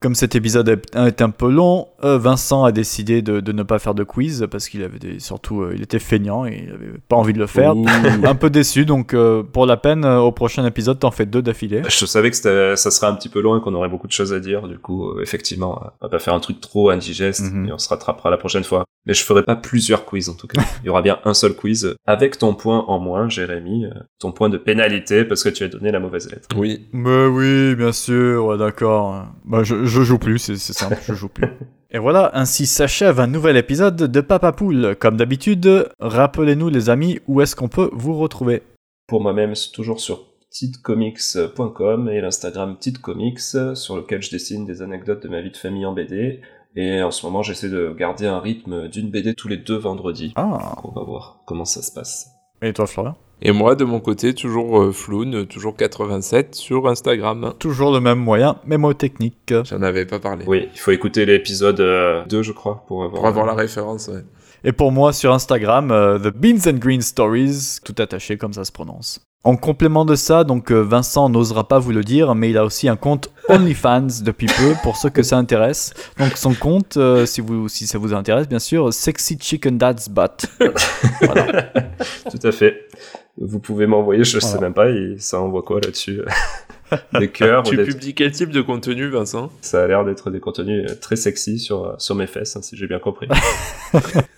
[0.00, 3.78] Comme cet épisode est un peu long, euh, Vincent a décidé de, de ne pas
[3.78, 6.98] faire de quiz parce qu'il avait des- surtout euh, il était feignant et il avait
[7.08, 7.74] pas envie de le faire.
[7.74, 7.86] Ouh.
[8.24, 11.40] un peu déçu, donc euh, pour la peine, euh, au prochain épisode, t'en fais deux
[11.40, 11.80] d'affilée.
[11.88, 14.34] Je savais que ça serait un petit peu long et qu'on aurait beaucoup de choses
[14.34, 14.68] à dire.
[14.68, 17.68] Du coup, effectivement, on va pas faire un truc trop indigeste Mhm.
[17.68, 18.84] et on se rattrapera la prochaine fois.
[19.06, 20.62] Mais je ferai pas plusieurs quiz en tout cas.
[20.82, 23.84] Il y aura bien un seul quiz avec ton point en moins, Jérémy,
[24.18, 26.48] ton point de pénalité parce que tu as donné la mauvaise lettre.
[26.56, 26.88] Oui.
[26.92, 29.26] Mais oui, bien sûr, ouais, d'accord.
[29.44, 31.48] Bah, je, je joue plus, c'est simple, je joue plus.
[31.90, 34.96] Et voilà, ainsi s'achève un nouvel épisode de Papa Poule.
[34.98, 38.62] Comme d'habitude, rappelez-nous les amis, où est-ce qu'on peut vous retrouver?
[39.06, 43.38] Pour moi-même, c'est toujours sur petitecomics.com et l'Instagram petitecomics
[43.74, 46.40] sur lequel je dessine des anecdotes de ma vie de famille en BD.
[46.76, 50.32] Et en ce moment, j'essaie de garder un rythme d'une BD tous les deux vendredis.
[50.36, 52.28] Ah, On va voir comment ça se passe.
[52.62, 53.16] et toi Florian?
[53.46, 57.52] Et moi, de mon côté, toujours euh, Floun, toujours 87 sur Instagram.
[57.58, 59.52] Toujours le même moyen, mémotechnique.
[59.64, 60.46] J'en avais pas parlé.
[60.48, 64.08] Oui, il faut écouter l'épisode euh, 2, je crois, pour avoir, Pour avoir la référence,
[64.08, 64.24] ouais.
[64.64, 68.64] Et pour moi, sur Instagram, euh, The Beans and Green Stories, tout attaché comme ça
[68.64, 69.20] se prononce.
[69.46, 72.64] En complément de ça, donc euh, Vincent n'osera pas vous le dire, mais il a
[72.64, 75.92] aussi un compte OnlyFans depuis peu pour ceux que ça intéresse.
[76.18, 80.08] Donc son compte, euh, si, vous, si ça vous intéresse, bien sûr, Sexy Chicken Dad's
[80.08, 80.46] Butt.
[81.20, 81.62] voilà.
[82.30, 82.88] Tout à fait.
[83.36, 84.60] Vous pouvez m'envoyer, je sais Voilà.
[84.62, 86.22] même pas, et ça envoie quoi là-dessus?
[87.18, 89.50] Des cœurs, Tu publies quel type de contenu, Vincent?
[89.60, 92.76] Ça a l'air d'être des contenus euh, très sexy sur, sur mes fesses, hein, si
[92.76, 93.26] j'ai bien compris.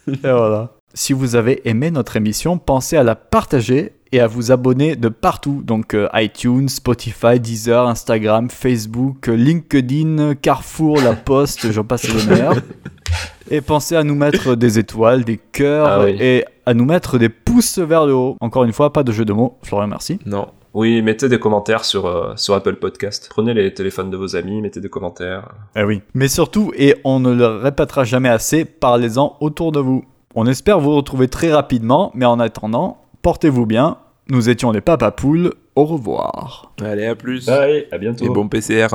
[0.07, 0.72] Et voilà.
[0.94, 5.09] Si vous avez aimé notre émission, pensez à la partager et à vous abonner de
[5.09, 5.62] partout.
[5.64, 12.24] Donc euh, iTunes, Spotify, Deezer, Instagram, Facebook, euh, LinkedIn, Carrefour, La Poste, j'en passe les
[12.26, 12.57] meilleurs.
[13.50, 16.16] Et pensez à nous mettre des étoiles, des cœurs Ah oui.
[16.20, 18.36] et à nous mettre des pouces vers le haut.
[18.40, 19.57] Encore une fois, pas de jeu de mots.
[19.62, 20.18] Florian, merci.
[20.26, 20.48] Non.
[20.74, 23.28] Oui, mettez des commentaires sur, euh, sur Apple Podcast.
[23.30, 25.48] Prenez les téléphones de vos amis, mettez des commentaires.
[25.76, 26.02] Eh oui.
[26.12, 30.04] Mais surtout, et on ne le répétera jamais assez, parlez-en autour de vous.
[30.34, 33.97] On espère vous retrouver très rapidement, mais en attendant, portez-vous bien.
[34.29, 35.53] Nous étions les Papapoules.
[35.74, 36.70] Au revoir.
[36.81, 37.45] Allez, à plus.
[37.45, 38.24] Bye, à bientôt.
[38.24, 38.87] Et bon PCR.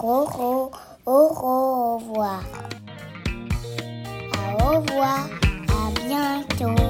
[0.00, 0.70] Au, au,
[1.06, 2.44] au revoir.
[4.60, 5.28] Au revoir.
[5.68, 6.82] À bientôt.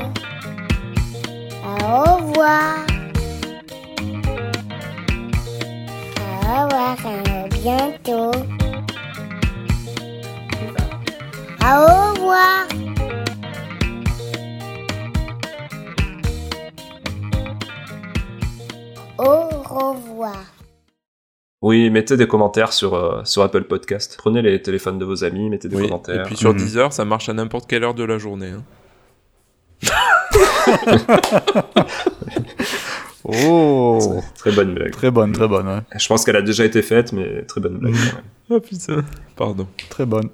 [1.64, 2.86] Au revoir.
[6.42, 6.96] Au revoir.
[7.06, 8.38] À bientôt.
[11.62, 12.73] Au revoir.
[19.18, 20.36] Au revoir.
[21.62, 24.16] Oui, mettez des commentaires sur, euh, sur Apple Podcast.
[24.18, 25.84] Prenez les téléphones de vos amis, mettez des Oui.
[25.84, 26.24] Et commentaires.
[26.24, 26.58] puis sur Mhm.
[26.58, 28.50] Deezer, ça marche à n'importe quelle heure de la journée.
[28.50, 28.62] hein.
[33.26, 34.90] Oh Très bonne blague.
[34.90, 35.78] Très bonne, très bonne, ouais.
[35.98, 37.94] Je pense qu'elle a déjà été faite, mais très bonne blague.
[37.94, 38.24] quand même.
[38.50, 39.02] Oh putain.
[39.34, 39.66] Pardon.
[39.88, 40.28] Très bonne.